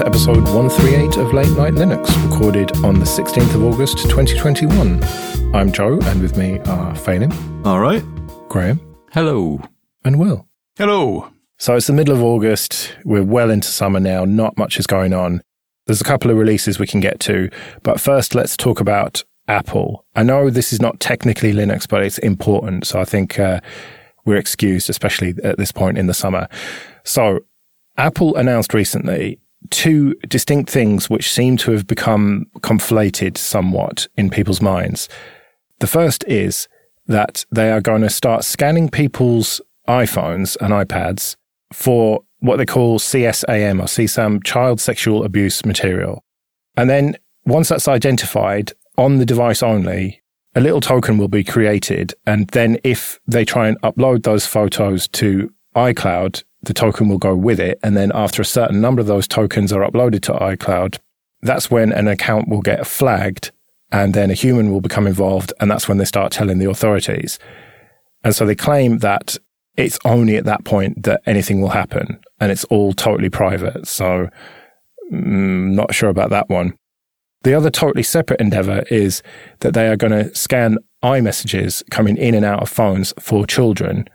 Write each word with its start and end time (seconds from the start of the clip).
to 0.00 0.06
episode 0.06 0.44
138 0.44 1.18
of 1.18 1.34
Late 1.34 1.50
Night 1.58 1.74
Linux, 1.74 2.08
recorded 2.30 2.74
on 2.78 2.98
the 2.98 3.04
16th 3.04 3.54
of 3.54 3.62
August 3.64 3.98
2021. 4.08 5.04
I'm 5.54 5.70
Joe, 5.72 5.98
and 6.04 6.22
with 6.22 6.38
me 6.38 6.58
are 6.60 6.94
Phelim. 6.94 7.30
All 7.66 7.80
right. 7.80 8.02
Graham. 8.48 8.80
Hello. 9.12 9.60
And 10.02 10.18
Will. 10.18 10.48
Hello. 10.78 11.30
So 11.58 11.76
it's 11.76 11.86
the 11.86 11.92
middle 11.92 12.14
of 12.14 12.22
August. 12.22 12.96
We're 13.04 13.22
well 13.24 13.50
into 13.50 13.68
summer 13.68 14.00
now. 14.00 14.24
Not 14.24 14.56
much 14.56 14.78
is 14.78 14.86
going 14.86 15.12
on. 15.12 15.42
There's 15.86 16.00
a 16.00 16.04
couple 16.04 16.30
of 16.30 16.38
releases 16.38 16.78
we 16.78 16.86
can 16.86 17.00
get 17.00 17.20
to. 17.20 17.50
But 17.82 18.00
first, 18.00 18.34
let's 18.34 18.56
talk 18.56 18.80
about 18.80 19.22
Apple. 19.48 20.06
I 20.16 20.22
know 20.22 20.48
this 20.48 20.72
is 20.72 20.80
not 20.80 20.98
technically 21.00 21.52
Linux, 21.52 21.86
but 21.86 22.02
it's 22.02 22.18
important. 22.18 22.86
So 22.86 23.00
I 23.00 23.04
think 23.04 23.38
uh, 23.38 23.60
we're 24.24 24.36
excused, 24.36 24.88
especially 24.88 25.34
at 25.44 25.58
this 25.58 25.72
point 25.72 25.98
in 25.98 26.06
the 26.06 26.14
summer. 26.14 26.48
So 27.04 27.40
Apple 27.98 28.34
announced 28.36 28.72
recently 28.72 29.38
two 29.68 30.14
distinct 30.28 30.70
things 30.70 31.10
which 31.10 31.30
seem 31.30 31.56
to 31.58 31.72
have 31.72 31.86
become 31.86 32.46
conflated 32.60 33.36
somewhat 33.36 34.08
in 34.16 34.30
people's 34.30 34.62
minds. 34.62 35.08
The 35.80 35.86
first 35.86 36.24
is 36.26 36.68
that 37.06 37.44
they 37.52 37.70
are 37.70 37.80
going 37.80 38.02
to 38.02 38.10
start 38.10 38.44
scanning 38.44 38.88
people's 38.88 39.60
iPhones 39.88 40.56
and 40.60 40.72
iPads 40.72 41.36
for 41.72 42.22
what 42.38 42.56
they 42.56 42.66
call 42.66 42.98
CSAM 42.98 43.80
or 43.80 43.84
CSAM 43.84 44.42
child 44.44 44.80
sexual 44.80 45.24
abuse 45.24 45.64
material. 45.64 46.24
And 46.76 46.88
then 46.88 47.16
once 47.44 47.68
that's 47.68 47.88
identified 47.88 48.72
on 48.96 49.18
the 49.18 49.26
device 49.26 49.62
only, 49.62 50.22
a 50.54 50.60
little 50.60 50.80
token 50.80 51.18
will 51.18 51.28
be 51.28 51.44
created. 51.44 52.14
And 52.26 52.48
then 52.48 52.78
if 52.82 53.20
they 53.26 53.44
try 53.44 53.68
and 53.68 53.80
upload 53.82 54.22
those 54.22 54.46
photos 54.46 55.06
to 55.08 55.52
iCloud, 55.76 56.42
the 56.62 56.74
token 56.74 57.08
will 57.08 57.18
go 57.18 57.34
with 57.34 57.58
it. 57.58 57.78
And 57.82 57.96
then 57.96 58.12
after 58.14 58.42
a 58.42 58.46
certain 58.46 58.80
number 58.80 59.00
of 59.00 59.06
those 59.06 59.26
tokens 59.26 59.72
are 59.72 59.88
uploaded 59.88 60.22
to 60.22 60.32
iCloud, 60.32 60.98
that's 61.42 61.70
when 61.70 61.92
an 61.92 62.06
account 62.06 62.48
will 62.48 62.60
get 62.60 62.86
flagged 62.86 63.50
and 63.92 64.14
then 64.14 64.30
a 64.30 64.34
human 64.34 64.70
will 64.70 64.80
become 64.80 65.06
involved. 65.06 65.52
And 65.60 65.70
that's 65.70 65.88
when 65.88 65.98
they 65.98 66.04
start 66.04 66.32
telling 66.32 66.58
the 66.58 66.70
authorities. 66.70 67.38
And 68.22 68.34
so 68.34 68.44
they 68.44 68.54
claim 68.54 68.98
that 68.98 69.36
it's 69.76 69.98
only 70.04 70.36
at 70.36 70.44
that 70.44 70.64
point 70.64 71.04
that 71.04 71.22
anything 71.26 71.60
will 71.60 71.70
happen 71.70 72.20
and 72.38 72.52
it's 72.52 72.64
all 72.64 72.92
totally 72.92 73.30
private. 73.30 73.86
So 73.86 74.28
mm, 75.10 75.72
not 75.72 75.94
sure 75.94 76.10
about 76.10 76.30
that 76.30 76.48
one. 76.48 76.74
The 77.42 77.54
other 77.54 77.70
totally 77.70 78.02
separate 78.02 78.40
endeavor 78.40 78.84
is 78.90 79.22
that 79.60 79.72
they 79.72 79.88
are 79.88 79.96
going 79.96 80.12
to 80.12 80.34
scan 80.34 80.76
iMessages 81.02 81.82
coming 81.90 82.18
in 82.18 82.34
and 82.34 82.44
out 82.44 82.62
of 82.62 82.68
phones 82.68 83.14
for 83.18 83.46
children 83.46 84.06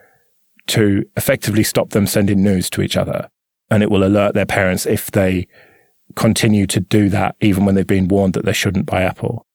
to 0.67 1.03
effectively 1.15 1.63
stop 1.63 1.91
them 1.91 2.07
sending 2.07 2.43
news 2.43 2.69
to 2.71 2.81
each 2.81 2.97
other. 2.97 3.29
And 3.69 3.81
it 3.83 3.89
will 3.89 4.05
alert 4.05 4.33
their 4.33 4.45
parents 4.45 4.85
if 4.85 5.11
they 5.11 5.47
continue 6.15 6.67
to 6.67 6.79
do 6.79 7.09
that, 7.09 7.35
even 7.41 7.65
when 7.65 7.75
they've 7.75 7.85
been 7.85 8.07
warned 8.07 8.33
that 8.33 8.45
they 8.45 8.53
shouldn't 8.53 8.85
by 8.85 9.01
Apple. 9.01 9.45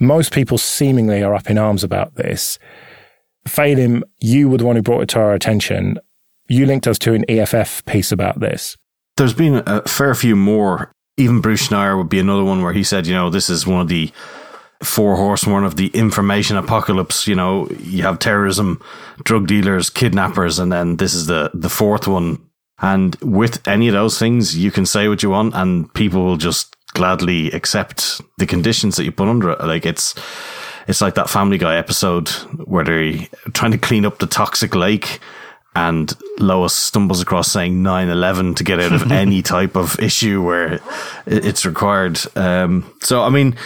Most 0.00 0.32
people 0.32 0.58
seemingly 0.58 1.22
are 1.22 1.34
up 1.34 1.50
in 1.50 1.58
arms 1.58 1.84
about 1.84 2.14
this. 2.16 2.58
Phelim, 3.46 4.02
you 4.20 4.48
were 4.48 4.58
the 4.58 4.64
one 4.64 4.76
who 4.76 4.82
brought 4.82 5.02
it 5.02 5.08
to 5.10 5.20
our 5.20 5.34
attention. 5.34 5.98
You 6.48 6.66
linked 6.66 6.86
us 6.86 6.98
to 7.00 7.14
an 7.14 7.24
EFF 7.28 7.84
piece 7.84 8.10
about 8.10 8.40
this. 8.40 8.76
There's 9.16 9.34
been 9.34 9.62
a 9.66 9.86
fair 9.86 10.14
few 10.14 10.34
more. 10.34 10.90
Even 11.16 11.40
Bruce 11.40 11.68
Schneier 11.68 11.96
would 11.96 12.08
be 12.08 12.18
another 12.18 12.42
one 12.42 12.62
where 12.62 12.72
he 12.72 12.82
said, 12.82 13.06
you 13.06 13.14
know, 13.14 13.30
this 13.30 13.48
is 13.48 13.66
one 13.66 13.80
of 13.80 13.88
the 13.88 14.10
four 14.84 15.16
horsemen 15.16 15.64
of 15.64 15.76
the 15.76 15.88
information 15.88 16.56
apocalypse. 16.56 17.26
You 17.26 17.34
know, 17.34 17.68
you 17.78 18.02
have 18.02 18.18
terrorism, 18.18 18.80
drug 19.22 19.46
dealers, 19.46 19.90
kidnappers, 19.90 20.58
and 20.58 20.72
then 20.72 20.96
this 20.96 21.14
is 21.14 21.26
the, 21.26 21.50
the 21.54 21.68
fourth 21.68 22.06
one. 22.06 22.38
And 22.80 23.14
with 23.16 23.66
any 23.66 23.88
of 23.88 23.94
those 23.94 24.18
things, 24.18 24.56
you 24.56 24.70
can 24.70 24.86
say 24.86 25.08
what 25.08 25.22
you 25.22 25.30
want 25.30 25.54
and 25.54 25.92
people 25.94 26.24
will 26.24 26.36
just 26.36 26.76
gladly 26.92 27.50
accept 27.52 28.20
the 28.38 28.46
conditions 28.46 28.96
that 28.96 29.04
you 29.04 29.12
put 29.12 29.28
under 29.28 29.50
it. 29.50 29.60
Like 29.60 29.86
it's, 29.86 30.14
it's 30.86 31.00
like 31.00 31.14
that 31.14 31.30
Family 31.30 31.58
Guy 31.58 31.76
episode 31.76 32.28
where 32.64 32.84
they're 32.84 33.26
trying 33.52 33.72
to 33.72 33.78
clean 33.78 34.04
up 34.04 34.18
the 34.18 34.26
toxic 34.26 34.74
lake 34.74 35.20
and 35.76 36.12
Lois 36.38 36.74
stumbles 36.74 37.20
across 37.20 37.50
saying 37.50 37.82
9-11 37.82 38.56
to 38.56 38.64
get 38.64 38.80
out 38.80 38.92
of 38.92 39.10
any 39.12 39.42
type 39.42 39.76
of 39.76 39.98
issue 39.98 40.42
where 40.42 40.80
it's 41.26 41.66
required. 41.66 42.18
Um, 42.36 42.92
so, 43.00 43.22
I 43.22 43.30
mean, 43.30 43.56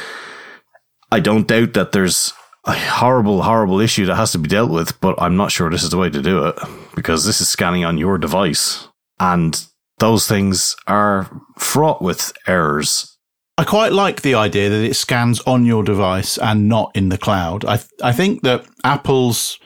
I 1.11 1.21
don't 1.21 1.47
doubt 1.47 1.75
that 1.75 1.93
there's 1.93 2.33
a 2.65 2.75
horrible, 2.75 3.43
horrible 3.43 3.81
issue 3.81 4.07
that 4.07 4.17
has 4.17 4.33
to 4.33 4.39
be 4.39 4.49
dealt 4.49 4.71
with, 4.71 5.01
but 5.01 5.21
I'm 5.21 5.37
not 5.37 5.53
sure 5.53 5.71
this 5.71 5.83
is 5.83 5.91
the 5.91 5.99
way 5.99 6.11
to 6.11 6.23
do 6.23 6.47
it 6.47 6.57
because 6.95 7.25
this 7.25 7.41
is 7.41 7.49
scanning 7.49 7.85
on 7.85 7.99
your 7.99 8.19
device 8.19 8.89
and 9.19 9.65
those 9.99 10.29
things 10.29 10.77
are 10.87 11.43
fraught 11.57 12.03
with 12.03 12.33
errors 12.47 13.19
I 13.59 13.65
quite 13.65 13.93
like 13.93 14.23
the 14.23 14.37
idea 14.37 14.71
that 14.71 14.85
it 14.85 14.95
scans 14.95 15.41
on 15.41 15.67
your 15.67 15.83
device 15.83 16.39
and 16.39 16.69
not 16.69 16.93
in 16.95 17.09
the 17.09 17.19
cloud. 17.19 17.65
I 17.65 17.79
th- 17.79 17.91
I 18.01 18.13
think 18.13 18.43
that 18.43 18.65
Apple's 18.85 19.59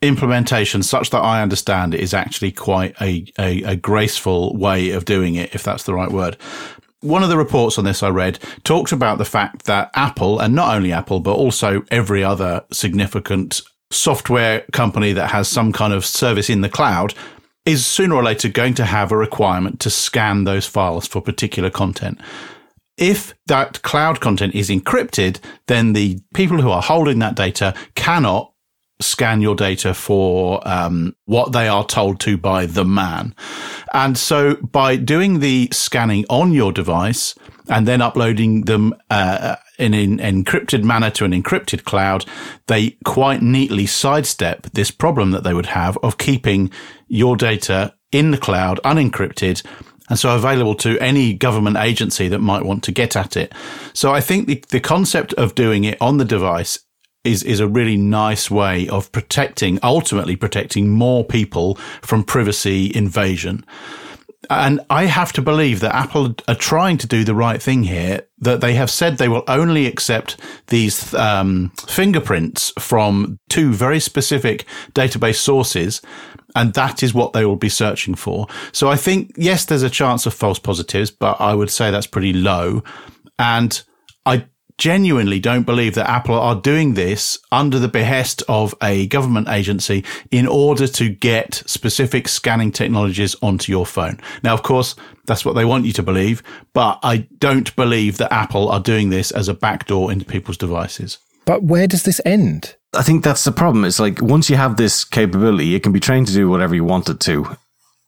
implementation, 0.00 0.82
such 0.82 1.10
that 1.10 1.20
I 1.20 1.42
understand 1.42 1.92
it, 1.92 2.00
is 2.00 2.14
actually 2.14 2.52
quite 2.52 2.94
a, 2.98 3.26
a, 3.38 3.62
a 3.64 3.76
graceful 3.76 4.56
way 4.56 4.88
of 4.90 5.04
doing 5.04 5.34
it, 5.34 5.54
if 5.54 5.62
that's 5.62 5.82
the 5.82 5.92
right 5.92 6.10
word. 6.10 6.38
One 7.06 7.22
of 7.22 7.28
the 7.28 7.38
reports 7.38 7.78
on 7.78 7.84
this 7.84 8.02
I 8.02 8.08
read 8.08 8.40
talked 8.64 8.90
about 8.90 9.18
the 9.18 9.24
fact 9.24 9.66
that 9.66 9.92
Apple, 9.94 10.40
and 10.40 10.56
not 10.56 10.74
only 10.74 10.92
Apple, 10.92 11.20
but 11.20 11.36
also 11.36 11.84
every 11.88 12.24
other 12.24 12.64
significant 12.72 13.60
software 13.92 14.64
company 14.72 15.12
that 15.12 15.30
has 15.30 15.46
some 15.46 15.72
kind 15.72 15.92
of 15.92 16.04
service 16.04 16.50
in 16.50 16.62
the 16.62 16.68
cloud, 16.68 17.14
is 17.64 17.86
sooner 17.86 18.16
or 18.16 18.24
later 18.24 18.48
going 18.48 18.74
to 18.74 18.84
have 18.84 19.12
a 19.12 19.16
requirement 19.16 19.78
to 19.80 19.88
scan 19.88 20.42
those 20.42 20.66
files 20.66 21.06
for 21.06 21.22
particular 21.22 21.70
content. 21.70 22.20
If 22.96 23.34
that 23.46 23.82
cloud 23.82 24.20
content 24.20 24.56
is 24.56 24.68
encrypted, 24.68 25.38
then 25.68 25.92
the 25.92 26.18
people 26.34 26.60
who 26.60 26.70
are 26.70 26.82
holding 26.82 27.20
that 27.20 27.36
data 27.36 27.72
cannot 27.94 28.52
scan 29.00 29.40
your 29.40 29.54
data 29.54 29.92
for 29.94 30.66
um, 30.66 31.14
what 31.26 31.52
they 31.52 31.68
are 31.68 31.86
told 31.86 32.20
to 32.20 32.36
by 32.36 32.66
the 32.66 32.84
man. 32.84 33.34
And 33.92 34.16
so 34.16 34.56
by 34.56 34.96
doing 34.96 35.40
the 35.40 35.68
scanning 35.72 36.24
on 36.30 36.52
your 36.52 36.72
device 36.72 37.34
and 37.68 37.86
then 37.86 38.00
uploading 38.00 38.62
them 38.62 38.94
uh, 39.10 39.56
in 39.78 39.92
an 39.92 40.18
encrypted 40.18 40.82
manner 40.82 41.10
to 41.10 41.24
an 41.24 41.32
encrypted 41.32 41.84
cloud, 41.84 42.24
they 42.66 42.96
quite 43.04 43.42
neatly 43.42 43.86
sidestep 43.86 44.70
this 44.72 44.90
problem 44.90 45.30
that 45.32 45.44
they 45.44 45.54
would 45.54 45.66
have 45.66 45.98
of 46.02 46.18
keeping 46.18 46.70
your 47.08 47.36
data 47.36 47.94
in 48.12 48.30
the 48.30 48.38
cloud 48.38 48.80
unencrypted 48.84 49.62
and 50.08 50.18
so 50.18 50.34
available 50.34 50.74
to 50.76 50.98
any 51.00 51.34
government 51.34 51.76
agency 51.76 52.28
that 52.28 52.38
might 52.38 52.64
want 52.64 52.84
to 52.84 52.92
get 52.92 53.16
at 53.16 53.36
it. 53.36 53.52
So 53.92 54.12
I 54.12 54.20
think 54.20 54.46
the, 54.46 54.62
the 54.68 54.80
concept 54.80 55.32
of 55.34 55.54
doing 55.54 55.84
it 55.84 56.00
on 56.00 56.18
the 56.18 56.24
device 56.24 56.78
is, 57.26 57.42
is 57.42 57.60
a 57.60 57.68
really 57.68 57.96
nice 57.96 58.50
way 58.50 58.88
of 58.88 59.10
protecting, 59.12 59.78
ultimately 59.82 60.36
protecting 60.36 60.88
more 60.88 61.24
people 61.24 61.74
from 62.02 62.24
privacy 62.24 62.94
invasion. 62.94 63.64
And 64.48 64.80
I 64.90 65.06
have 65.06 65.32
to 65.32 65.42
believe 65.42 65.80
that 65.80 65.94
Apple 65.94 66.36
are 66.46 66.54
trying 66.54 66.98
to 66.98 67.06
do 67.06 67.24
the 67.24 67.34
right 67.34 67.60
thing 67.60 67.82
here, 67.82 68.22
that 68.38 68.60
they 68.60 68.74
have 68.74 68.90
said 68.90 69.18
they 69.18 69.28
will 69.28 69.42
only 69.48 69.86
accept 69.86 70.36
these 70.68 71.12
um, 71.14 71.72
fingerprints 71.88 72.72
from 72.78 73.40
two 73.48 73.72
very 73.72 73.98
specific 73.98 74.64
database 74.94 75.36
sources 75.36 76.00
and 76.56 76.72
that 76.72 77.02
is 77.02 77.12
what 77.12 77.34
they 77.34 77.44
will 77.44 77.56
be 77.56 77.68
searching 77.68 78.14
for. 78.14 78.46
So 78.72 78.88
I 78.88 78.96
think, 78.96 79.32
yes, 79.36 79.66
there's 79.66 79.82
a 79.82 79.90
chance 79.90 80.24
of 80.24 80.32
false 80.32 80.58
positives, 80.58 81.10
but 81.10 81.38
I 81.38 81.54
would 81.54 81.70
say 81.70 81.90
that's 81.90 82.06
pretty 82.06 82.32
low. 82.32 82.82
And 83.38 83.80
I 84.24 84.46
genuinely 84.78 85.40
don't 85.40 85.64
believe 85.64 85.94
that 85.94 86.08
Apple 86.08 86.34
are 86.34 86.54
doing 86.54 86.94
this 86.94 87.38
under 87.50 87.78
the 87.78 87.88
behest 87.88 88.42
of 88.48 88.74
a 88.82 89.06
government 89.06 89.48
agency 89.48 90.04
in 90.30 90.46
order 90.46 90.86
to 90.86 91.08
get 91.08 91.62
specific 91.66 92.28
scanning 92.28 92.72
technologies 92.72 93.36
onto 93.42 93.72
your 93.72 93.86
phone. 93.86 94.20
Now, 94.42 94.54
of 94.54 94.62
course, 94.62 94.94
that's 95.26 95.44
what 95.44 95.54
they 95.54 95.64
want 95.64 95.86
you 95.86 95.92
to 95.92 96.02
believe, 96.02 96.42
but 96.72 96.98
I 97.02 97.28
don't 97.38 97.74
believe 97.76 98.18
that 98.18 98.32
Apple 98.32 98.68
are 98.70 98.80
doing 98.80 99.10
this 99.10 99.30
as 99.30 99.48
a 99.48 99.54
backdoor 99.54 100.12
into 100.12 100.24
people's 100.24 100.58
devices. 100.58 101.18
But 101.46 101.62
where 101.62 101.86
does 101.86 102.02
this 102.02 102.20
end? 102.24 102.76
I 102.92 103.02
think 103.02 103.22
that's 103.22 103.44
the 103.44 103.52
problem. 103.52 103.84
It's 103.84 104.00
like 104.00 104.20
once 104.20 104.50
you 104.50 104.56
have 104.56 104.76
this 104.76 105.04
capability, 105.04 105.74
it 105.74 105.82
can 105.82 105.92
be 105.92 106.00
trained 106.00 106.26
to 106.28 106.32
do 106.32 106.48
whatever 106.48 106.74
you 106.74 106.84
want 106.84 107.08
it 107.08 107.20
to 107.20 107.56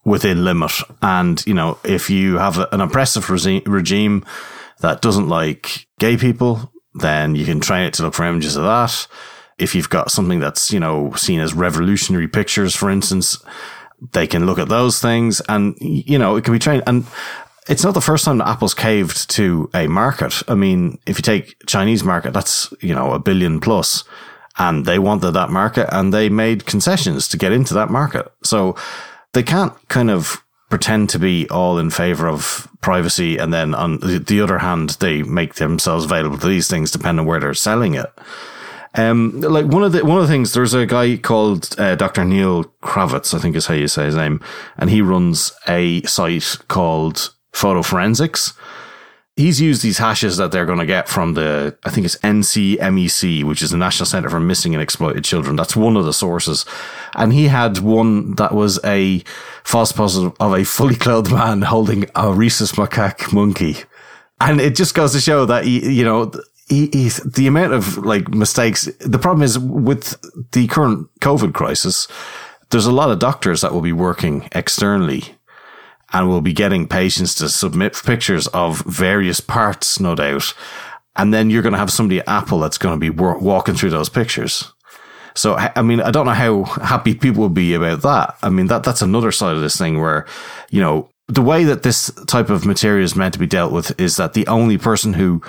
within 0.04 0.44
limit. 0.44 0.72
And, 1.02 1.44
you 1.46 1.54
know, 1.54 1.78
if 1.84 2.10
you 2.10 2.38
have 2.38 2.58
an 2.72 2.80
oppressive 2.80 3.30
regime 3.30 4.24
that 4.80 5.02
doesn't 5.02 5.28
like 5.28 5.87
gay 5.98 6.16
people, 6.16 6.72
then 6.94 7.34
you 7.34 7.44
can 7.44 7.60
train 7.60 7.86
it 7.86 7.94
to 7.94 8.02
look 8.02 8.14
for 8.14 8.24
images 8.24 8.56
of 8.56 8.64
that. 8.64 9.06
If 9.58 9.74
you've 9.74 9.90
got 9.90 10.10
something 10.10 10.38
that's, 10.38 10.72
you 10.72 10.80
know, 10.80 11.12
seen 11.14 11.40
as 11.40 11.54
revolutionary 11.54 12.28
pictures, 12.28 12.74
for 12.74 12.90
instance, 12.90 13.42
they 14.12 14.26
can 14.26 14.46
look 14.46 14.58
at 14.58 14.68
those 14.68 15.00
things 15.00 15.42
and, 15.48 15.76
you 15.80 16.18
know, 16.18 16.36
it 16.36 16.44
can 16.44 16.52
be 16.52 16.60
trained. 16.60 16.84
And 16.86 17.06
it's 17.68 17.84
not 17.84 17.94
the 17.94 18.00
first 18.00 18.24
time 18.24 18.38
that 18.38 18.48
Apple's 18.48 18.74
caved 18.74 19.28
to 19.30 19.68
a 19.74 19.88
market. 19.88 20.42
I 20.48 20.54
mean, 20.54 20.98
if 21.06 21.18
you 21.18 21.22
take 21.22 21.56
Chinese 21.66 22.04
market, 22.04 22.32
that's, 22.32 22.72
you 22.80 22.94
know, 22.94 23.12
a 23.12 23.18
billion 23.18 23.60
plus 23.60 24.04
and 24.58 24.86
they 24.86 24.98
wanted 24.98 25.32
that 25.32 25.50
market 25.50 25.88
and 25.92 26.12
they 26.12 26.28
made 26.28 26.66
concessions 26.66 27.28
to 27.28 27.36
get 27.36 27.52
into 27.52 27.74
that 27.74 27.90
market. 27.90 28.30
So 28.42 28.76
they 29.32 29.42
can't 29.42 29.74
kind 29.88 30.10
of 30.10 30.42
pretend 30.68 31.10
to 31.10 31.18
be 31.18 31.48
all 31.48 31.78
in 31.78 31.90
favor 31.90 32.28
of 32.28 32.68
privacy. 32.80 33.38
And 33.38 33.52
then 33.52 33.74
on 33.74 33.98
the 34.00 34.40
other 34.40 34.58
hand, 34.58 34.90
they 35.00 35.22
make 35.22 35.54
themselves 35.54 36.04
available 36.04 36.38
to 36.38 36.46
these 36.46 36.68
things 36.68 36.90
depending 36.90 37.20
on 37.20 37.26
where 37.26 37.40
they're 37.40 37.54
selling 37.54 37.94
it. 37.94 38.12
Um, 38.94 39.40
like 39.40 39.66
one 39.66 39.82
of 39.82 39.92
the 39.92 40.04
one 40.04 40.18
of 40.18 40.26
the 40.26 40.32
things, 40.32 40.52
there's 40.52 40.74
a 40.74 40.86
guy 40.86 41.16
called 41.16 41.78
uh, 41.78 41.94
Dr. 41.94 42.24
Neal 42.24 42.64
Krawetz, 42.82 43.34
I 43.34 43.38
think 43.38 43.54
is 43.54 43.66
how 43.66 43.74
you 43.74 43.86
say 43.86 44.06
his 44.06 44.16
name, 44.16 44.40
and 44.76 44.90
he 44.90 45.02
runs 45.02 45.52
a 45.68 46.02
site 46.02 46.56
called 46.68 47.34
FotoForensics. 47.52 48.54
He's 49.36 49.60
used 49.60 49.82
these 49.82 49.98
hashes 49.98 50.36
that 50.38 50.50
they're 50.50 50.66
going 50.66 50.80
to 50.80 50.86
get 50.86 51.08
from 51.08 51.34
the, 51.34 51.78
I 51.84 51.90
think 51.90 52.04
it's 52.06 52.16
NCMEC, 52.16 53.44
which 53.44 53.62
is 53.62 53.70
the 53.70 53.76
National 53.76 54.06
Center 54.06 54.28
for 54.28 54.40
Missing 54.40 54.74
and 54.74 54.82
Exploited 54.82 55.24
Children. 55.24 55.54
That's 55.54 55.76
one 55.76 55.96
of 55.96 56.04
the 56.04 56.12
sources. 56.12 56.64
And 57.14 57.32
he 57.32 57.46
had 57.46 57.78
one 57.78 58.34
that 58.34 58.52
was 58.52 58.80
a 58.84 59.22
false 59.68 59.92
positive 59.92 60.32
of 60.40 60.54
a 60.54 60.64
fully 60.64 60.94
clothed 60.94 61.30
man 61.30 61.60
holding 61.60 62.06
a 62.14 62.32
rhesus 62.32 62.72
macaque 62.72 63.34
monkey. 63.34 63.76
And 64.40 64.62
it 64.62 64.74
just 64.74 64.94
goes 64.94 65.12
to 65.12 65.20
show 65.20 65.44
that, 65.44 65.66
you 65.66 66.04
know, 66.04 66.32
he, 66.68 66.86
he, 66.86 67.10
the 67.26 67.46
amount 67.46 67.74
of 67.74 67.98
like 67.98 68.28
mistakes. 68.30 68.88
The 69.00 69.18
problem 69.18 69.42
is 69.42 69.58
with 69.58 70.18
the 70.52 70.68
current 70.68 71.10
COVID 71.20 71.52
crisis, 71.52 72.08
there's 72.70 72.86
a 72.86 72.92
lot 72.92 73.10
of 73.10 73.18
doctors 73.18 73.60
that 73.60 73.74
will 73.74 73.82
be 73.82 73.92
working 73.92 74.48
externally 74.52 75.36
and 76.14 76.28
will 76.28 76.40
be 76.40 76.54
getting 76.54 76.88
patients 76.88 77.34
to 77.34 77.50
submit 77.50 78.00
pictures 78.02 78.46
of 78.48 78.80
various 78.86 79.40
parts, 79.40 80.00
no 80.00 80.14
doubt. 80.14 80.54
And 81.14 81.34
then 81.34 81.50
you're 81.50 81.62
going 81.62 81.74
to 81.74 81.78
have 81.78 81.92
somebody 81.92 82.20
at 82.20 82.28
Apple 82.28 82.60
that's 82.60 82.78
going 82.78 82.98
to 82.98 82.98
be 82.98 83.10
walking 83.10 83.74
through 83.74 83.90
those 83.90 84.08
pictures. 84.08 84.72
So, 85.38 85.54
I 85.54 85.82
mean, 85.82 86.00
I 86.00 86.10
don't 86.10 86.26
know 86.26 86.32
how 86.32 86.64
happy 86.64 87.14
people 87.14 87.44
would 87.44 87.54
be 87.54 87.72
about 87.74 88.02
that. 88.02 88.36
I 88.42 88.48
mean, 88.48 88.66
that, 88.66 88.82
that's 88.82 89.02
another 89.02 89.30
side 89.30 89.54
of 89.54 89.62
this 89.62 89.78
thing 89.78 90.00
where, 90.00 90.26
you 90.70 90.80
know, 90.80 91.08
the 91.28 91.42
way 91.42 91.62
that 91.62 91.84
this 91.84 92.10
type 92.26 92.50
of 92.50 92.66
material 92.66 93.04
is 93.04 93.14
meant 93.14 93.34
to 93.34 93.38
be 93.38 93.46
dealt 93.46 93.72
with 93.72 93.98
is 94.00 94.16
that 94.16 94.32
the 94.32 94.46
only 94.48 94.78
person 94.78 95.12
who 95.12 95.40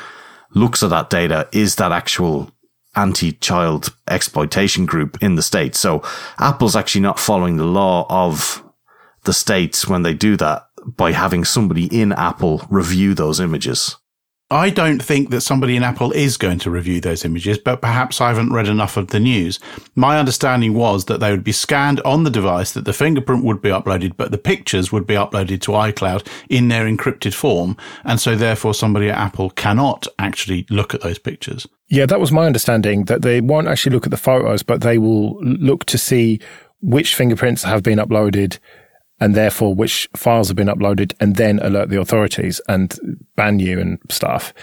looks 0.53 0.83
at 0.83 0.91
that 0.91 1.09
data 1.09 1.49
is 1.51 1.75
that 1.77 1.91
actual 1.91 2.51
anti-child 2.95 3.95
exploitation 4.07 4.85
group 4.85 5.17
in 5.23 5.35
the 5.35 5.41
States. 5.41 5.79
So 5.79 6.03
Apple's 6.37 6.75
actually 6.75 7.01
not 7.01 7.19
following 7.19 7.57
the 7.57 7.65
law 7.65 8.05
of 8.09 8.63
the 9.23 9.33
States 9.33 9.87
when 9.87 10.03
they 10.03 10.13
do 10.13 10.37
that 10.37 10.67
by 10.85 11.13
having 11.13 11.43
somebody 11.43 11.85
in 11.85 12.11
Apple 12.11 12.65
review 12.69 13.15
those 13.15 13.39
images. 13.39 13.95
I 14.51 14.71
don't 14.71 15.03
think 15.03 15.29
that 15.29 15.41
somebody 15.41 15.75
in 15.75 15.83
Apple 15.83 16.11
is 16.11 16.35
going 16.35 16.57
to 16.59 16.71
review 16.71 16.99
those 16.99 17.23
images, 17.23 17.59
but 17.59 17.81
perhaps 17.81 18.19
I 18.19 18.29
haven't 18.29 18.51
read 18.51 18.67
enough 18.67 18.97
of 18.97 19.09
the 19.09 19.19
news. 19.19 19.59
My 19.93 20.17
understanding 20.17 20.73
was 20.73 21.05
that 21.05 21.19
they 21.19 21.29
would 21.29 21.43
be 21.43 21.51
scanned 21.51 22.01
on 22.01 22.23
the 22.23 22.31
device, 22.31 22.71
that 22.71 22.85
the 22.85 22.93
fingerprint 22.93 23.43
would 23.43 23.61
be 23.61 23.69
uploaded, 23.69 24.17
but 24.17 24.31
the 24.31 24.39
pictures 24.39 24.91
would 24.91 25.05
be 25.05 25.13
uploaded 25.13 25.61
to 25.61 25.73
iCloud 25.73 26.27
in 26.49 26.67
their 26.67 26.85
encrypted 26.85 27.35
form. 27.35 27.77
And 28.03 28.19
so 28.19 28.35
therefore 28.35 28.73
somebody 28.73 29.11
at 29.11 29.19
Apple 29.19 29.51
cannot 29.51 30.07
actually 30.17 30.65
look 30.71 30.95
at 30.95 31.01
those 31.01 31.19
pictures. 31.19 31.67
Yeah, 31.87 32.07
that 32.07 32.19
was 32.19 32.31
my 32.31 32.47
understanding 32.47 33.05
that 33.05 33.21
they 33.21 33.41
won't 33.41 33.67
actually 33.67 33.93
look 33.93 34.07
at 34.07 34.11
the 34.11 34.17
photos, 34.17 34.63
but 34.63 34.81
they 34.81 34.97
will 34.97 35.39
look 35.43 35.85
to 35.85 35.97
see 35.99 36.39
which 36.81 37.13
fingerprints 37.13 37.61
have 37.61 37.83
been 37.83 37.99
uploaded 37.99 38.57
and 39.19 39.35
therefore 39.35 39.73
which 39.73 40.09
files 40.15 40.47
have 40.47 40.57
been 40.57 40.67
uploaded 40.67 41.13
and 41.19 41.35
then 41.35 41.59
alert 41.59 41.89
the 41.89 41.99
authorities 41.99 42.61
and 42.67 42.97
ban 43.35 43.59
you 43.59 43.79
and 43.79 43.99
stuff. 44.09 44.53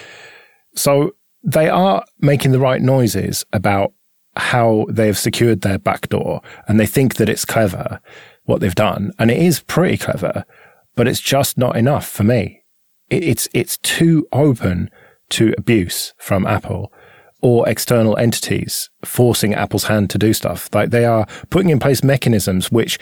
So 0.74 1.14
they 1.42 1.68
are 1.68 2.04
making 2.20 2.52
the 2.52 2.58
right 2.58 2.82
noises 2.82 3.44
about 3.52 3.92
how 4.36 4.86
they 4.90 5.06
have 5.06 5.18
secured 5.18 5.62
their 5.62 5.78
backdoor 5.78 6.42
and 6.68 6.78
they 6.78 6.86
think 6.86 7.14
that 7.16 7.28
it's 7.28 7.44
clever 7.44 8.00
what 8.44 8.60
they've 8.60 8.74
done. 8.74 9.12
And 9.18 9.30
it 9.30 9.38
is 9.38 9.60
pretty 9.60 9.96
clever, 9.96 10.44
but 10.94 11.08
it's 11.08 11.20
just 11.20 11.56
not 11.56 11.76
enough 11.76 12.06
for 12.08 12.24
me. 12.24 12.62
It's, 13.08 13.48
it's 13.54 13.78
too 13.78 14.26
open 14.32 14.90
to 15.30 15.54
abuse 15.56 16.12
from 16.18 16.46
Apple 16.46 16.92
or 17.42 17.68
external 17.68 18.16
entities 18.16 18.90
forcing 19.04 19.54
Apple's 19.54 19.84
hand 19.84 20.10
to 20.10 20.18
do 20.18 20.32
stuff. 20.32 20.68
Like 20.74 20.90
they 20.90 21.04
are 21.04 21.26
putting 21.50 21.70
in 21.70 21.78
place 21.78 22.02
mechanisms 22.02 22.72
which 22.72 22.98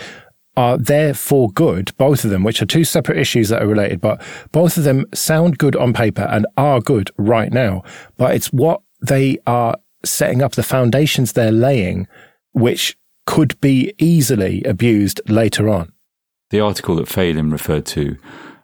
are 0.57 0.79
there 0.79 1.15
for 1.15 1.51
good, 1.51 1.93
both 1.97 2.25
of 2.25 2.31
them, 2.31 2.45
which 2.45 2.63
are 2.63 2.67
two 2.67 2.85
separate 2.85 3.19
issues 3.19 3.49
that 3.49 3.63
are 3.63 3.67
related, 3.67 4.01
but 4.01 4.23
both 4.53 4.77
of 4.77 4.85
them 4.85 5.05
sound 5.13 5.59
good 5.59 5.77
on 5.77 5.93
paper 5.93 6.23
and 6.23 6.47
are 6.57 6.81
good 6.81 7.11
right 7.17 7.53
now. 7.53 7.83
But 8.17 8.35
it's 8.35 8.53
what 8.53 8.83
they 9.01 9.39
are 9.47 9.77
setting 10.05 10.43
up, 10.43 10.53
the 10.53 10.63
foundations 10.63 11.33
they're 11.33 11.53
laying, 11.53 12.07
which 12.53 12.97
could 13.27 13.59
be 13.61 13.93
easily 13.99 14.63
abused 14.65 15.21
later 15.29 15.69
on. 15.69 15.93
The 16.51 16.61
article 16.61 16.97
that 16.97 17.09
Phelim 17.09 17.51
referred 17.51 17.87
to, 17.87 18.17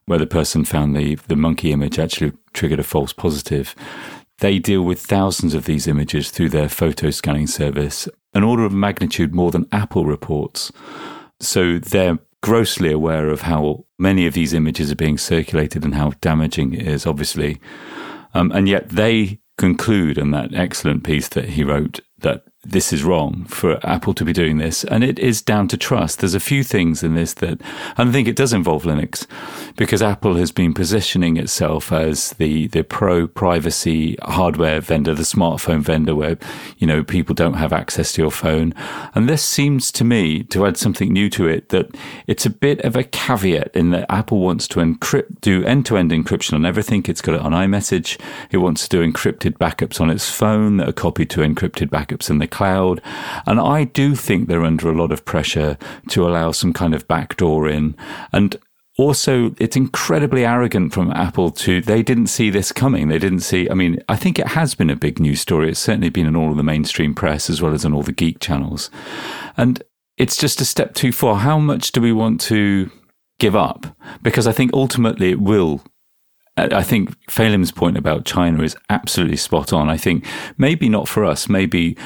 where 0.04 0.18
the 0.18 0.26
person 0.26 0.64
found 0.64 0.94
the, 0.94 1.16
the 1.28 1.36
monkey 1.36 1.72
image 1.72 1.98
actually 1.98 2.32
triggered 2.52 2.80
a 2.80 2.84
false 2.84 3.12
positive, 3.12 3.74
they 4.38 4.58
deal 4.58 4.82
with 4.82 5.00
thousands 5.00 5.54
of 5.54 5.64
these 5.64 5.86
images 5.86 6.30
through 6.30 6.50
their 6.50 6.68
photo 6.68 7.10
scanning 7.10 7.46
service, 7.46 8.08
an 8.32 8.42
order 8.42 8.64
of 8.64 8.72
magnitude 8.72 9.34
more 9.34 9.50
than 9.50 9.68
Apple 9.72 10.04
reports. 10.04 10.72
So 11.40 11.78
they're 11.78 12.18
grossly 12.42 12.92
aware 12.92 13.28
of 13.28 13.42
how 13.42 13.84
many 13.98 14.26
of 14.26 14.34
these 14.34 14.54
images 14.54 14.90
are 14.90 14.96
being 14.96 15.18
circulated 15.18 15.84
and 15.84 15.94
how 15.94 16.12
damaging 16.20 16.72
it 16.74 16.86
is, 16.86 17.06
obviously. 17.06 17.60
Um, 18.34 18.50
and 18.52 18.68
yet 18.68 18.88
they 18.88 19.40
conclude 19.58 20.16
in 20.16 20.30
that 20.30 20.54
excellent 20.54 21.04
piece 21.04 21.28
that 21.28 21.50
he 21.50 21.64
wrote 21.64 22.00
that 22.18 22.44
this 22.62 22.92
is 22.92 23.02
wrong 23.02 23.46
for 23.46 23.80
Apple 23.86 24.12
to 24.12 24.24
be 24.24 24.34
doing 24.34 24.58
this. 24.58 24.84
And 24.84 25.02
it 25.02 25.18
is 25.18 25.40
down 25.40 25.66
to 25.68 25.78
trust. 25.78 26.18
There's 26.18 26.34
a 26.34 26.40
few 26.40 26.62
things 26.62 27.02
in 27.02 27.14
this 27.14 27.32
that 27.34 27.58
I 27.96 28.10
think 28.10 28.28
it 28.28 28.36
does 28.36 28.52
involve 28.52 28.82
Linux 28.82 29.26
because 29.76 30.02
Apple 30.02 30.34
has 30.34 30.52
been 30.52 30.74
positioning 30.74 31.38
itself 31.38 31.90
as 31.90 32.30
the, 32.32 32.66
the 32.68 32.84
pro 32.84 33.26
privacy 33.26 34.18
hardware 34.22 34.82
vendor, 34.82 35.14
the 35.14 35.22
smartphone 35.22 35.80
vendor 35.80 36.14
where, 36.14 36.36
you 36.76 36.86
know, 36.86 37.02
people 37.02 37.34
don't 37.34 37.54
have 37.54 37.72
access 37.72 38.12
to 38.12 38.22
your 38.22 38.30
phone. 38.30 38.74
And 39.14 39.26
this 39.26 39.42
seems 39.42 39.90
to 39.92 40.04
me 40.04 40.42
to 40.44 40.66
add 40.66 40.76
something 40.76 41.10
new 41.10 41.30
to 41.30 41.48
it 41.48 41.70
that 41.70 41.96
it's 42.26 42.44
a 42.44 42.50
bit 42.50 42.80
of 42.82 42.94
a 42.94 43.04
caveat 43.04 43.74
in 43.74 43.90
that 43.92 44.10
Apple 44.10 44.38
wants 44.38 44.68
to 44.68 44.80
encrypt, 44.80 45.40
do 45.40 45.64
end 45.64 45.86
to 45.86 45.96
end 45.96 46.10
encryption 46.10 46.52
on 46.52 46.66
everything. 46.66 47.06
It's 47.08 47.22
got 47.22 47.36
it 47.36 47.40
on 47.40 47.52
iMessage. 47.52 48.20
It 48.50 48.58
wants 48.58 48.86
to 48.86 48.88
do 48.90 49.10
encrypted 49.10 49.56
backups 49.56 49.98
on 49.98 50.10
its 50.10 50.30
phone 50.30 50.76
that 50.76 50.88
are 50.90 50.92
copied 50.92 51.30
to 51.30 51.40
encrypted 51.40 51.88
backups 51.88 52.28
in 52.28 52.38
the 52.38 52.49
cloud. 52.50 53.00
And 53.46 53.60
I 53.60 53.84
do 53.84 54.14
think 54.14 54.48
they're 54.48 54.64
under 54.64 54.90
a 54.90 54.96
lot 54.96 55.12
of 55.12 55.24
pressure 55.24 55.78
to 56.08 56.26
allow 56.26 56.52
some 56.52 56.72
kind 56.72 56.94
of 56.94 57.08
backdoor 57.08 57.68
in. 57.68 57.96
And 58.32 58.56
also, 58.98 59.54
it's 59.58 59.76
incredibly 59.76 60.44
arrogant 60.44 60.92
from 60.92 61.10
Apple 61.12 61.50
to, 61.52 61.80
they 61.80 62.02
didn't 62.02 62.26
see 62.26 62.50
this 62.50 62.72
coming. 62.72 63.08
They 63.08 63.18
didn't 63.18 63.40
see, 63.40 63.70
I 63.70 63.74
mean, 63.74 64.02
I 64.08 64.16
think 64.16 64.38
it 64.38 64.48
has 64.48 64.74
been 64.74 64.90
a 64.90 64.96
big 64.96 65.18
news 65.18 65.40
story. 65.40 65.70
It's 65.70 65.80
certainly 65.80 66.10
been 66.10 66.26
in 66.26 66.36
all 66.36 66.50
of 66.50 66.56
the 66.56 66.62
mainstream 66.62 67.14
press 67.14 67.48
as 67.48 67.62
well 67.62 67.72
as 67.72 67.84
on 67.84 67.94
all 67.94 68.02
the 68.02 68.12
geek 68.12 68.40
channels. 68.40 68.90
And 69.56 69.82
it's 70.18 70.36
just 70.36 70.60
a 70.60 70.66
step 70.66 70.94
too 70.94 71.12
far. 71.12 71.36
How 71.36 71.58
much 71.58 71.92
do 71.92 72.02
we 72.02 72.12
want 72.12 72.40
to 72.42 72.90
give 73.38 73.56
up? 73.56 73.86
Because 74.22 74.46
I 74.46 74.52
think 74.52 74.70
ultimately 74.74 75.30
it 75.30 75.40
will 75.40 75.82
I 76.56 76.82
think 76.82 77.16
Phelim's 77.30 77.72
point 77.72 77.96
about 77.96 78.24
China 78.24 78.62
is 78.62 78.76
absolutely 78.90 79.36
spot 79.36 79.72
on. 79.72 79.88
I 79.88 79.96
think 79.96 80.26
maybe 80.58 80.88
not 80.88 81.08
for 81.08 81.24
us, 81.24 81.48
maybe 81.48 81.96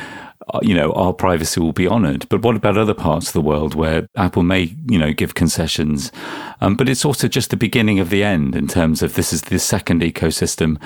you 0.62 0.75
know, 0.75 0.93
our 0.93 1.12
privacy 1.12 1.61
will 1.61 1.73
be 1.73 1.87
honored. 1.87 2.29
But 2.29 2.43
what 2.43 2.57
about 2.57 2.76
other 2.76 2.95
parts 2.95 3.29
of 3.29 3.33
the 3.33 3.41
world 3.41 3.75
where 3.75 4.07
Apple 4.17 4.43
may, 4.43 4.75
you 4.87 4.99
know, 4.99 5.12
give 5.12 5.35
concessions? 5.35 6.12
Um, 6.61 6.76
but 6.76 6.88
it's 6.88 7.05
also 7.05 7.29
just 7.29 7.50
the 7.50 7.57
beginning 7.57 7.99
of 8.00 8.11
the 8.11 8.23
end 8.23 8.55
in 8.55 8.69
terms 8.69 9.03
of 9.03 9.14
this 9.14 9.33
is 9.33 9.43
the 9.43 9.59
second 9.59 10.03
ecosystem. 10.03 10.81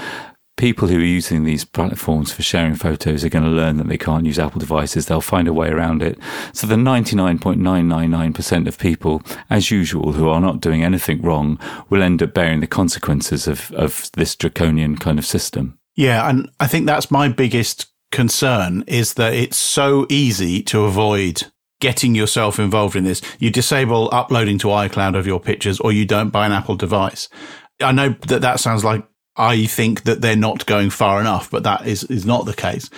People 0.57 0.89
who 0.89 0.99
are 0.99 1.05
using 1.05 1.45
these 1.45 1.65
platforms 1.65 2.33
for 2.33 2.43
sharing 2.43 2.75
photos 2.75 3.25
are 3.25 3.29
going 3.29 3.45
to 3.45 3.51
learn 3.51 3.77
that 3.77 3.87
they 3.89 3.99
can't 3.99 4.27
use 4.27 4.41
Apple 4.41 4.59
devices. 4.59 5.07
They'll 5.07 5.21
find 5.21 5.47
a 5.47 5.53
way 5.53 5.69
around 5.69 6.03
it. 6.03 6.19
So 6.53 6.67
the 6.67 6.75
99.999% 6.75 8.67
of 8.67 8.77
people, 8.79 9.23
as 9.51 9.71
usual, 9.71 10.13
who 10.13 10.29
are 10.29 10.41
not 10.41 10.61
doing 10.61 10.83
anything 10.83 11.23
wrong 11.23 11.61
will 11.91 12.03
end 12.03 12.23
up 12.25 12.35
bearing 12.35 12.59
the 12.59 12.67
consequences 12.67 13.47
of, 13.47 13.71
of 13.73 14.11
this 14.15 14.35
draconian 14.35 14.97
kind 14.97 15.21
of 15.21 15.27
system. 15.27 15.79
Yeah. 15.95 16.29
And 16.29 16.51
I 16.59 16.67
think 16.67 16.87
that's 16.87 17.11
my 17.11 17.29
biggest 17.29 17.87
concern 18.11 18.85
is 18.87 19.15
that 19.15 19.35
it's 19.35 19.57
so 19.57 20.07
easy 20.09 20.63
to 20.65 20.85
avoid 20.85 21.45
getting 21.81 22.15
yourself 22.15 22.59
involved 22.59 22.97
in 22.97 23.05
this. 23.05 23.23
You 23.39 23.51
disable 23.51 24.09
uploading 24.13 24.59
to 24.59 24.69
iCloud 24.69 25.17
of 25.17 25.27
your 25.27 25.41
pictures 25.41 25.79
or 25.81 25.93
you 25.93 26.05
don't 26.05 26.31
buy 26.31 26.47
an 26.47 26.53
Apple 26.53 26.77
device. 26.77 27.29
I 27.81 27.93
know 27.93 28.11
that 28.27 28.43
that 28.43 28.61
sounds 28.61 28.85
like 28.85 29.07
I 29.37 29.67
think 29.67 30.03
that 30.03 30.21
they're 30.21 30.37
not 30.37 30.67
going 30.67 30.91
far 30.91 31.21
enough, 31.21 31.51
but 31.51 31.63
that 31.63 31.87
is, 31.87 32.05
is 32.05 32.27
not 32.27 32.47
the 32.47 32.55
case. 32.55 32.91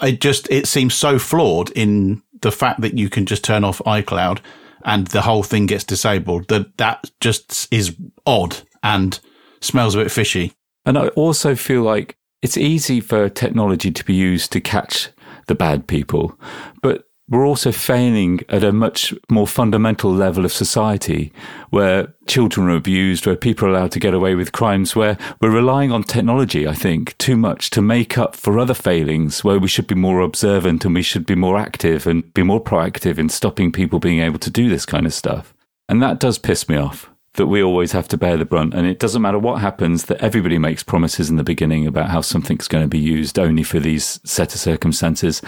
It 0.00 0.20
just, 0.20 0.48
it 0.50 0.68
seems 0.68 0.94
so 0.94 1.18
flawed 1.18 1.70
in 1.70 2.22
the 2.40 2.52
fact 2.52 2.80
that 2.80 2.96
you 2.96 3.10
can 3.10 3.26
just 3.26 3.44
turn 3.44 3.64
off 3.64 3.80
iCloud 3.80 4.38
and 4.84 5.08
the 5.08 5.22
whole 5.22 5.42
thing 5.42 5.66
gets 5.66 5.84
disabled 5.84 6.48
that 6.48 6.76
that 6.78 7.10
just 7.20 7.72
is 7.72 7.96
odd 8.24 8.58
and 8.82 9.20
smells 9.60 9.94
a 9.94 9.98
bit 9.98 10.10
fishy. 10.10 10.52
And 10.86 10.96
I 10.96 11.08
also 11.08 11.54
feel 11.54 11.82
like 11.82 12.16
it's 12.42 12.56
easy 12.56 13.00
for 13.00 13.28
technology 13.28 13.90
to 13.90 14.04
be 14.04 14.14
used 14.14 14.52
to 14.52 14.60
catch 14.60 15.08
the 15.46 15.54
bad 15.54 15.86
people, 15.86 16.38
but 16.82 17.06
we're 17.30 17.46
also 17.46 17.70
failing 17.70 18.40
at 18.48 18.64
a 18.64 18.72
much 18.72 19.14
more 19.30 19.46
fundamental 19.46 20.12
level 20.12 20.44
of 20.44 20.52
society 20.52 21.32
where 21.70 22.12
children 22.26 22.68
are 22.68 22.74
abused, 22.74 23.24
where 23.24 23.36
people 23.36 23.68
are 23.68 23.70
allowed 23.70 23.92
to 23.92 24.00
get 24.00 24.14
away 24.14 24.34
with 24.34 24.50
crimes, 24.50 24.96
where 24.96 25.16
we're 25.40 25.50
relying 25.50 25.92
on 25.92 26.02
technology, 26.02 26.66
I 26.66 26.74
think, 26.74 27.16
too 27.18 27.36
much 27.36 27.70
to 27.70 27.80
make 27.80 28.18
up 28.18 28.34
for 28.34 28.58
other 28.58 28.74
failings, 28.74 29.44
where 29.44 29.60
we 29.60 29.68
should 29.68 29.86
be 29.86 29.94
more 29.94 30.20
observant 30.20 30.84
and 30.84 30.94
we 30.94 31.02
should 31.02 31.24
be 31.24 31.36
more 31.36 31.56
active 31.56 32.04
and 32.04 32.34
be 32.34 32.42
more 32.42 32.62
proactive 32.62 33.16
in 33.16 33.28
stopping 33.28 33.70
people 33.70 34.00
being 34.00 34.18
able 34.18 34.40
to 34.40 34.50
do 34.50 34.68
this 34.68 34.84
kind 34.84 35.06
of 35.06 35.14
stuff. 35.14 35.54
And 35.88 36.02
that 36.02 36.18
does 36.18 36.36
piss 36.36 36.68
me 36.68 36.76
off 36.76 37.10
that 37.34 37.46
we 37.46 37.62
always 37.62 37.92
have 37.92 38.08
to 38.08 38.16
bear 38.16 38.36
the 38.36 38.44
brunt. 38.44 38.74
And 38.74 38.86
it 38.86 38.98
doesn't 38.98 39.22
matter 39.22 39.38
what 39.38 39.60
happens, 39.60 40.06
that 40.06 40.20
everybody 40.20 40.58
makes 40.58 40.82
promises 40.82 41.30
in 41.30 41.36
the 41.36 41.44
beginning 41.44 41.86
about 41.86 42.10
how 42.10 42.20
something's 42.20 42.68
going 42.68 42.84
to 42.84 42.88
be 42.88 42.98
used 42.98 43.38
only 43.38 43.62
for 43.62 43.78
these 43.78 44.20
set 44.24 44.54
of 44.54 44.60
circumstances. 44.60 45.40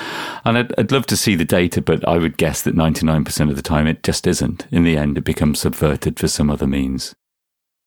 And 0.44 0.58
I'd, 0.58 0.78
I'd 0.78 0.92
love 0.92 1.06
to 1.06 1.16
see 1.16 1.34
the 1.34 1.44
data, 1.44 1.82
but 1.82 2.06
I 2.06 2.18
would 2.18 2.36
guess 2.36 2.62
that 2.62 2.76
99% 2.76 3.50
of 3.50 3.56
the 3.56 3.62
time 3.62 3.86
it 3.86 4.02
just 4.02 4.26
isn't. 4.26 4.66
In 4.70 4.84
the 4.84 4.96
end, 4.96 5.18
it 5.18 5.24
becomes 5.24 5.60
subverted 5.60 6.18
for 6.18 6.28
some 6.28 6.50
other 6.50 6.66
means. 6.66 7.14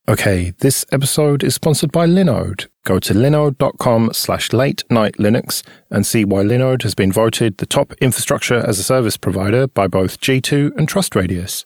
Okay, 0.08 0.54
this 0.60 0.86
episode 0.92 1.44
is 1.44 1.56
sponsored 1.56 1.92
by 1.92 2.06
Linode. 2.06 2.68
Go 2.84 3.00
to 3.00 3.14
linode.com 3.16 4.12
slash 4.14 4.54
late 4.54 4.84
night 4.88 5.16
Linux 5.16 5.64
and 5.90 6.06
see 6.06 6.24
why 6.24 6.44
Linode 6.44 6.84
has 6.84 6.94
been 6.94 7.12
voted 7.12 7.58
the 7.58 7.66
top 7.66 7.92
infrastructure 7.94 8.58
as 8.58 8.78
a 8.78 8.84
service 8.84 9.18
provider 9.18 9.66
by 9.66 9.88
both 9.88 10.20
G2 10.20 10.78
and 10.78 10.88
TrustRadius. 10.88 11.66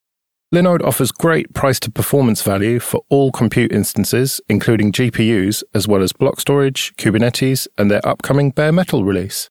Linode 0.53 0.83
offers 0.83 1.13
great 1.13 1.53
price 1.53 1.79
to 1.79 1.89
performance 1.89 2.41
value 2.41 2.79
for 2.79 3.01
all 3.07 3.31
compute 3.31 3.71
instances, 3.71 4.41
including 4.49 4.91
GPUs, 4.91 5.63
as 5.73 5.87
well 5.87 6.01
as 6.01 6.11
block 6.11 6.41
storage, 6.41 6.93
Kubernetes, 6.97 7.69
and 7.77 7.89
their 7.89 8.05
upcoming 8.05 8.51
bare 8.51 8.73
metal 8.73 9.05
release. 9.05 9.49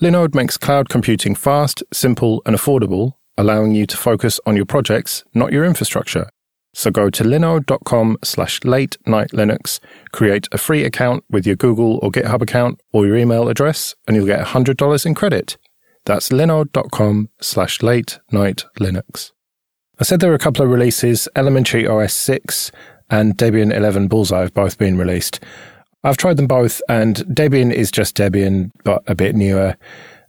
Linode 0.00 0.34
makes 0.34 0.56
cloud 0.56 0.88
computing 0.88 1.34
fast, 1.34 1.82
simple, 1.92 2.40
and 2.46 2.56
affordable, 2.56 3.12
allowing 3.36 3.74
you 3.74 3.84
to 3.84 3.98
focus 3.98 4.40
on 4.46 4.56
your 4.56 4.64
projects, 4.64 5.24
not 5.34 5.52
your 5.52 5.66
infrastructure. 5.66 6.26
So 6.72 6.90
go 6.90 7.10
to 7.10 7.22
linode.com 7.22 8.16
slash 8.24 8.64
late 8.64 8.96
night 9.06 9.32
Linux, 9.32 9.78
create 10.10 10.48
a 10.52 10.58
free 10.58 10.84
account 10.84 11.22
with 11.28 11.46
your 11.46 11.56
Google 11.56 11.98
or 12.02 12.10
GitHub 12.10 12.40
account 12.40 12.80
or 12.94 13.06
your 13.06 13.18
email 13.18 13.50
address, 13.50 13.94
and 14.06 14.16
you'll 14.16 14.24
get 14.24 14.46
$100 14.46 15.04
in 15.04 15.14
credit. 15.14 15.58
That's 16.06 16.30
linode.com 16.30 17.28
slash 17.42 17.82
late 17.82 18.20
night 18.32 18.64
Linux. 18.78 19.32
I 20.00 20.02
said 20.02 20.20
there 20.20 20.30
were 20.30 20.36
a 20.36 20.38
couple 20.38 20.64
of 20.64 20.70
releases. 20.70 21.28
Elementary 21.36 21.86
OS 21.86 22.14
6 22.14 22.72
and 23.10 23.36
Debian 23.36 23.70
11 23.70 24.08
Bullseye 24.08 24.40
have 24.40 24.54
both 24.54 24.78
been 24.78 24.96
released. 24.96 25.40
I've 26.02 26.16
tried 26.16 26.38
them 26.38 26.46
both, 26.46 26.80
and 26.88 27.16
Debian 27.16 27.70
is 27.70 27.90
just 27.90 28.16
Debian, 28.16 28.70
but 28.82 29.02
a 29.06 29.14
bit 29.14 29.36
newer 29.36 29.76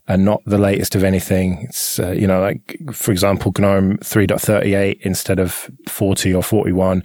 and 0.09 0.25
not 0.25 0.41
the 0.45 0.57
latest 0.57 0.93
of 0.93 1.05
anything. 1.05 1.67
It's, 1.69 1.99
uh, 1.99 2.11
you 2.11 2.27
know, 2.27 2.41
like, 2.41 2.79
for 2.91 3.13
example, 3.13 3.53
GNOME 3.57 3.99
3.38 3.99 4.99
instead 5.03 5.39
of 5.39 5.71
40 5.87 6.33
or 6.33 6.43
41. 6.43 7.01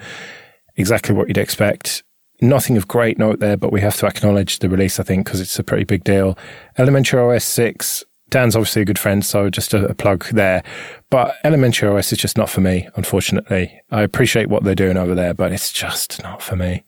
Exactly 0.75 1.15
what 1.15 1.29
you'd 1.29 1.39
expect. 1.39 2.03
Nothing 2.41 2.77
of 2.77 2.89
great 2.89 3.17
note 3.17 3.39
there, 3.39 3.57
but 3.57 3.71
we 3.71 3.81
have 3.81 3.97
to 3.99 4.07
acknowledge 4.07 4.59
the 4.59 4.69
release, 4.69 4.99
I 4.99 5.05
think, 5.05 5.25
because 5.25 5.41
it's 5.41 5.59
a 5.61 5.63
pretty 5.63 5.85
big 5.85 6.03
deal. 6.03 6.37
Elementary 6.79 7.21
OS 7.21 7.45
6 7.45 8.05
Dan's 8.30 8.56
obviously 8.56 8.83
a 8.83 8.87
good 8.87 8.99
friend, 8.99 9.25
so 9.25 9.49
just 9.50 9.73
a, 9.73 9.87
a, 9.87 9.95
plug 9.95 10.25
there. 10.33 10.64
But 11.11 11.37
Elementary 11.45 11.88
OS 11.88 12.12
is 12.12 12.18
just 12.18 12.37
not 12.37 12.50
for 12.50 12.61
me, 12.61 12.88
unfortunately. 12.97 13.80
I 13.90 14.02
appreciate 14.02 14.49
what 14.49 14.64
they're 14.64 14.75
doing 14.75 14.97
over 14.97 15.14
there, 15.14 15.33
but 15.33 15.52
it's 15.52 15.73
just 15.73 16.23
not 16.23 16.42
for 16.42 16.56
me. 16.56 16.85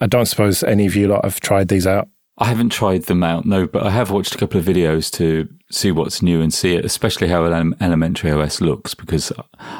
I 0.00 0.06
don't 0.06 0.26
suppose 0.26 0.62
any 0.62 0.86
of 0.86 0.96
you 0.96 1.08
lot 1.08 1.24
have 1.24 1.40
tried 1.40 1.68
these 1.68 1.86
out. 1.86 2.08
I 2.38 2.46
haven't 2.46 2.70
tried 2.70 3.04
them 3.04 3.22
out, 3.22 3.46
no, 3.46 3.66
but 3.66 3.84
I 3.84 3.90
have 3.90 4.10
watched 4.10 4.34
a 4.34 4.38
couple 4.38 4.60
of 4.60 4.66
videos 4.66 5.10
to 5.12 5.48
see 5.70 5.90
what's 5.90 6.20
new 6.20 6.42
and 6.42 6.52
see 6.52 6.74
it, 6.74 6.84
especially 6.84 7.28
how 7.28 7.44
Elementary 7.44 8.30
OS 8.30 8.60
looks, 8.60 8.94
because 8.94 9.32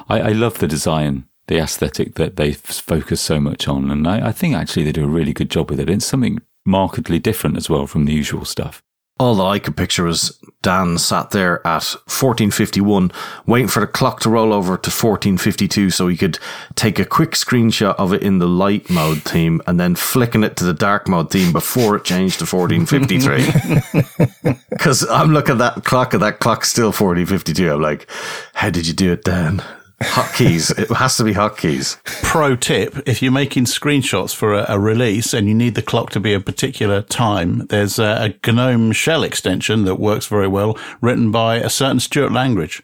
I, 0.08 0.20
I 0.20 0.28
love 0.28 0.58
the 0.58 0.68
design, 0.68 1.26
the 1.48 1.58
aesthetic 1.58 2.14
that 2.14 2.36
they 2.36 2.52
focus 2.52 3.20
so 3.20 3.40
much 3.40 3.68
on. 3.68 3.90
And 3.90 4.08
I, 4.08 4.28
I 4.28 4.32
think 4.32 4.54
actually 4.54 4.84
they 4.84 4.92
do 4.92 5.04
a 5.04 5.08
really 5.08 5.34
good 5.34 5.50
job 5.50 5.70
with 5.70 5.80
it. 5.80 5.90
It's 5.90 6.06
something 6.06 6.40
markedly 6.64 7.18
different 7.18 7.58
as 7.58 7.68
well 7.68 7.86
from 7.86 8.06
the 8.06 8.14
usual 8.14 8.46
stuff. 8.46 8.82
All 9.18 9.34
that 9.36 9.44
I 9.44 9.58
could 9.58 9.76
picture 9.76 10.04
was 10.04 10.38
Dan 10.60 10.98
sat 10.98 11.30
there 11.30 11.66
at 11.66 11.84
1451, 11.84 13.10
waiting 13.46 13.68
for 13.68 13.80
the 13.80 13.86
clock 13.86 14.20
to 14.20 14.28
roll 14.28 14.52
over 14.52 14.76
to 14.76 14.90
1452 14.90 15.90
so 15.90 16.08
he 16.08 16.16
could 16.16 16.38
take 16.74 16.98
a 16.98 17.04
quick 17.04 17.30
screenshot 17.30 17.94
of 17.94 18.12
it 18.12 18.22
in 18.22 18.40
the 18.40 18.48
light 18.48 18.90
mode 18.90 19.22
theme 19.22 19.62
and 19.66 19.80
then 19.80 19.94
flicking 19.94 20.44
it 20.44 20.56
to 20.56 20.64
the 20.64 20.74
dark 20.74 21.08
mode 21.08 21.30
theme 21.30 21.52
before 21.52 21.96
it 21.96 22.04
changed 22.04 22.40
to 22.40 22.44
1453. 22.44 24.56
Because 24.68 25.06
I'm 25.10 25.32
looking 25.32 25.52
at 25.52 25.74
that 25.74 25.84
clock 25.84 26.12
and 26.12 26.22
that 26.22 26.40
clock's 26.40 26.70
still 26.70 26.88
1452. 26.88 27.72
I'm 27.72 27.80
like, 27.80 28.10
how 28.54 28.68
did 28.70 28.86
you 28.86 28.92
do 28.92 29.12
it, 29.12 29.24
Dan? 29.24 29.62
Hotkeys. 30.02 30.76
it 30.78 30.90
has 30.90 31.16
to 31.16 31.24
be 31.24 31.32
hotkeys. 31.32 32.02
Pro 32.22 32.56
tip: 32.56 32.96
If 33.06 33.22
you're 33.22 33.32
making 33.32 33.64
screenshots 33.64 34.34
for 34.34 34.54
a, 34.54 34.66
a, 34.68 34.78
release 34.78 35.32
and 35.32 35.48
you 35.48 35.54
need 35.54 35.74
the 35.74 35.82
clock 35.82 36.10
to 36.10 36.20
be 36.20 36.34
a 36.34 36.40
particular 36.40 37.02
time, 37.02 37.66
there's 37.66 37.98
a, 37.98 38.34
a, 38.44 38.52
GNOME 38.52 38.92
shell 38.92 39.22
extension 39.22 39.84
that 39.84 39.96
works 39.96 40.26
very 40.26 40.48
well, 40.48 40.78
written 41.00 41.30
by 41.30 41.56
a 41.56 41.70
certain 41.70 42.00
Stuart 42.00 42.32
Langridge. 42.32 42.82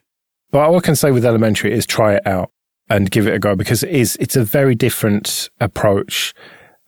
But 0.51 0.61
all 0.61 0.77
I 0.77 0.81
can 0.81 0.97
say 0.97 1.11
with 1.11 1.25
Elementary 1.25 1.73
is 1.73 1.87
try 1.87 2.15
it 2.15 2.27
out 2.27 2.51
and 2.89 3.11
give 3.11 3.27
it 3.27 3.35
a 3.35 3.39
go 3.39 3.57
because 3.57 3.83
it 3.83 3.91
is 3.91 4.17
it's 4.17 4.37
a 4.37 4.45
very 4.45 4.75
different 4.75 5.49
approach 5.61 6.35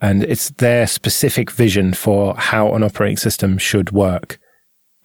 and 0.01 0.23
it's 0.23 0.51
their 0.51 0.87
specific 0.87 1.51
vision 1.51 1.95
for 1.95 2.35
how 2.37 2.75
an 2.75 2.83
operating 2.83 3.17
system 3.17 3.57
should 3.57 3.91
work. 3.91 4.39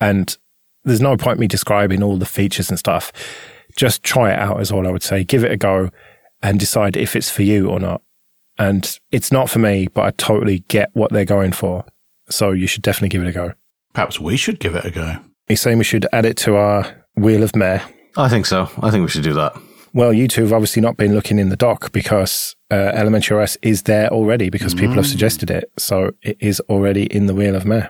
And 0.02 0.38
there's 0.84 1.02
no 1.02 1.16
point 1.16 1.40
me 1.40 1.48
describing 1.48 2.04
all 2.04 2.18
the 2.18 2.26
features 2.26 2.70
and 2.70 2.80
stuff 2.80 3.12
just 3.76 4.04
try 4.04 4.32
it 4.32 4.40
out 4.40 4.62
is 4.62 4.72
all 4.72 4.88
I 4.88 4.92
would 4.92 5.04
say. 5.04 5.24
Give 5.24 5.44
it 5.44 5.52
a 5.52 5.58
go 5.58 5.90
and 6.42 6.60
decide 6.60 6.98
if 6.98 7.16
it's 7.16 7.30
for 7.30 7.44
you 7.44 7.70
or 7.70 7.80
not. 7.80 8.02
And 8.58 9.00
it's 9.12 9.32
not 9.32 9.50
for 9.50 9.60
me, 9.60 9.88
but 9.88 10.06
I 10.06 10.12
totally 10.12 10.60
get 10.68 10.90
what 10.94 11.12
they're 11.12 11.26
going 11.26 11.54
for. 11.54 11.86
So 12.30 12.52
you 12.52 12.68
should 12.68 12.82
definitely 12.82 13.10
give 13.10 13.24
it 13.24 13.30
a 13.30 13.32
go. 13.32 13.54
Perhaps 13.94 14.20
we 14.20 14.38
should 14.38 14.60
give 14.60 14.76
it 14.76 14.86
a 14.86 14.92
go. 14.92 15.18
He's 15.48 15.62
saying 15.62 15.78
we 15.78 15.84
should 15.84 16.06
add 16.12 16.26
it 16.26 16.38
to 16.38 16.56
our 16.56 17.06
Wheel 17.16 17.42
of 17.42 17.56
Meh. 17.56 17.82
I 18.18 18.30
think 18.30 18.46
so. 18.46 18.70
I 18.82 18.92
think 18.92 19.04
we 19.04 19.10
should 19.10 19.24
do 19.24 19.34
that. 19.34 19.58
Well, 19.94 20.14
you 20.14 20.28
two 20.28 20.44
have 20.44 20.54
obviously 20.54 20.82
not 20.82 20.98
been 20.98 21.16
looking 21.16 21.40
in 21.40 21.50
the 21.50 21.56
dock 21.56 21.92
because 21.92 22.56
uh, 22.70 22.76
Elementary 22.76 23.42
OS 23.42 23.58
is 23.62 23.84
there 23.84 24.10
already 24.10 24.50
because 24.50 24.76
people 24.76 24.96
have 24.96 25.06
mm. 25.06 25.10
suggested 25.10 25.50
it. 25.50 25.72
So 25.78 26.12
it 26.22 26.38
is 26.40 26.60
already 26.62 27.06
in 27.06 27.26
the 27.26 27.34
Wheel 27.34 27.56
of 27.56 27.66
Meh. 27.66 27.88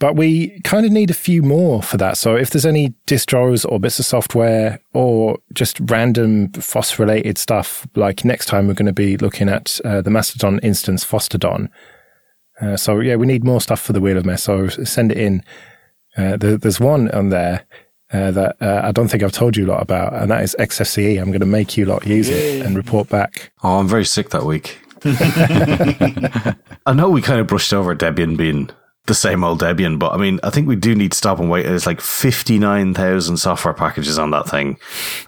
But 0.00 0.16
we 0.16 0.58
kind 0.62 0.86
of 0.86 0.92
need 0.92 1.10
a 1.10 1.14
few 1.14 1.42
more 1.42 1.82
for 1.82 1.98
that. 1.98 2.16
So 2.16 2.34
if 2.34 2.50
there's 2.50 2.64
any 2.64 2.94
distros 3.06 3.70
or 3.70 3.78
bits 3.78 3.98
of 3.98 4.06
software 4.06 4.80
or 4.94 5.38
just 5.52 5.78
random 5.78 6.50
FOSS 6.52 6.98
related 6.98 7.36
stuff, 7.36 7.86
like 7.94 8.24
next 8.24 8.46
time 8.46 8.66
we're 8.66 8.74
going 8.74 8.86
to 8.86 8.94
be 8.94 9.18
looking 9.18 9.50
at 9.50 9.78
uh, 9.84 10.00
the 10.00 10.08
Mastodon 10.08 10.58
instance 10.60 11.04
Fosstodon. 11.04 11.68
Uh, 12.62 12.78
so 12.78 13.00
yeah, 13.00 13.16
we 13.16 13.26
need 13.26 13.44
more 13.44 13.60
stuff 13.60 13.80
for 13.80 13.92
the 13.92 14.00
Wheel 14.00 14.16
of 14.16 14.24
Mess. 14.24 14.42
So 14.42 14.68
send 14.68 15.12
it 15.12 15.18
in. 15.18 15.44
Uh, 16.16 16.38
the, 16.38 16.56
there's 16.56 16.80
one 16.80 17.10
on 17.10 17.28
there 17.28 17.66
uh, 18.10 18.30
that 18.30 18.56
uh, 18.62 18.80
I 18.82 18.92
don't 18.92 19.08
think 19.08 19.22
I've 19.22 19.32
told 19.32 19.54
you 19.54 19.66
a 19.66 19.70
lot 19.70 19.82
about, 19.82 20.14
and 20.14 20.30
that 20.30 20.42
is 20.42 20.56
XFCE. 20.58 21.20
I'm 21.20 21.28
going 21.28 21.40
to 21.40 21.46
make 21.46 21.76
you 21.76 21.84
lot 21.84 22.06
use 22.06 22.30
it 22.30 22.64
and 22.64 22.74
report 22.74 23.10
back. 23.10 23.52
Oh, 23.62 23.78
I'm 23.78 23.86
very 23.86 24.06
sick 24.06 24.30
that 24.30 24.46
week. 24.46 24.78
I 25.04 26.94
know 26.94 27.10
we 27.10 27.20
kind 27.20 27.38
of 27.38 27.46
brushed 27.46 27.74
over 27.74 27.94
Debian 27.94 28.38
being 28.38 28.70
the 29.06 29.14
same 29.14 29.42
old 29.42 29.60
Debian. 29.60 29.98
But 29.98 30.12
I 30.12 30.16
mean, 30.16 30.38
I 30.42 30.50
think 30.50 30.68
we 30.68 30.76
do 30.76 30.94
need 30.94 31.12
to 31.12 31.18
stop 31.18 31.40
and 31.40 31.50
wait. 31.50 31.66
There's 31.66 31.86
like 31.86 32.00
59,000 32.00 33.36
software 33.36 33.74
packages 33.74 34.18
on 34.18 34.30
that 34.30 34.48
thing, 34.48 34.78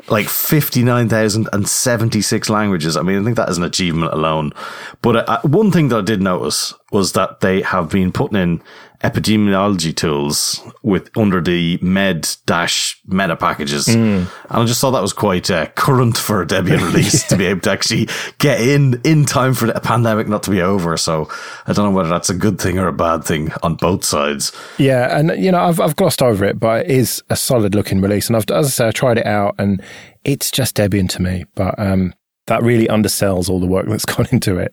like 0.08 0.28
59,076 0.28 2.50
languages. 2.50 2.96
I 2.96 3.02
mean, 3.02 3.20
I 3.20 3.24
think 3.24 3.36
that 3.36 3.48
is 3.48 3.58
an 3.58 3.64
achievement 3.64 4.12
alone. 4.12 4.52
But 5.00 5.28
uh, 5.28 5.40
one 5.42 5.72
thing 5.72 5.88
that 5.88 5.98
I 5.98 6.02
did 6.02 6.22
notice 6.22 6.72
was 6.92 7.12
that 7.12 7.40
they 7.40 7.62
have 7.62 7.90
been 7.90 8.12
putting 8.12 8.38
in 8.38 8.62
epidemiology 9.02 9.94
tools 9.94 10.60
with 10.82 11.10
under 11.16 11.40
the 11.40 11.78
med 11.82 12.28
dash 12.46 13.00
meta 13.06 13.36
packages. 13.36 13.86
Mm. 13.86 14.20
And 14.20 14.28
I 14.50 14.64
just 14.64 14.80
thought 14.80 14.92
that 14.92 15.02
was 15.02 15.12
quite 15.12 15.50
uh, 15.50 15.66
current 15.74 16.16
for 16.16 16.42
a 16.42 16.46
Debian 16.46 16.84
release 16.86 17.26
to 17.28 17.36
be 17.36 17.46
able 17.46 17.60
to 17.62 17.70
actually 17.70 18.08
get 18.38 18.60
in 18.60 19.00
in 19.04 19.24
time 19.24 19.54
for 19.54 19.66
the 19.66 19.80
pandemic 19.80 20.28
not 20.28 20.42
to 20.44 20.50
be 20.50 20.62
over. 20.62 20.96
So 20.96 21.28
I 21.66 21.72
don't 21.72 21.86
know 21.86 21.96
whether 21.96 22.08
that's 22.08 22.30
a 22.30 22.34
good 22.34 22.60
thing 22.60 22.78
or 22.78 22.86
a 22.86 22.92
bad 22.92 23.24
thing 23.24 23.52
on 23.62 23.74
both 23.74 24.04
sides. 24.04 24.52
Yeah. 24.78 25.16
And, 25.16 25.32
you 25.42 25.50
know, 25.50 25.62
I've, 25.62 25.80
I've 25.80 25.96
glossed 25.96 26.22
over 26.22 26.44
it, 26.44 26.58
but 26.58 26.86
it 26.86 26.90
is 26.90 27.22
a 27.28 27.36
solid 27.36 27.74
looking 27.74 28.00
release. 28.00 28.28
And 28.28 28.36
I've, 28.36 28.48
as 28.50 28.66
I 28.66 28.70
say, 28.70 28.88
I 28.88 28.90
tried 28.92 29.18
it 29.18 29.26
out 29.26 29.56
and 29.58 29.82
it's 30.24 30.50
just 30.50 30.76
Debian 30.76 31.08
to 31.10 31.22
me, 31.22 31.44
but, 31.54 31.78
um, 31.78 32.14
that 32.46 32.62
really 32.62 32.86
undersells 32.86 33.48
all 33.48 33.60
the 33.60 33.66
work 33.66 33.86
that's 33.88 34.04
gone 34.06 34.26
into 34.30 34.58
it. 34.58 34.72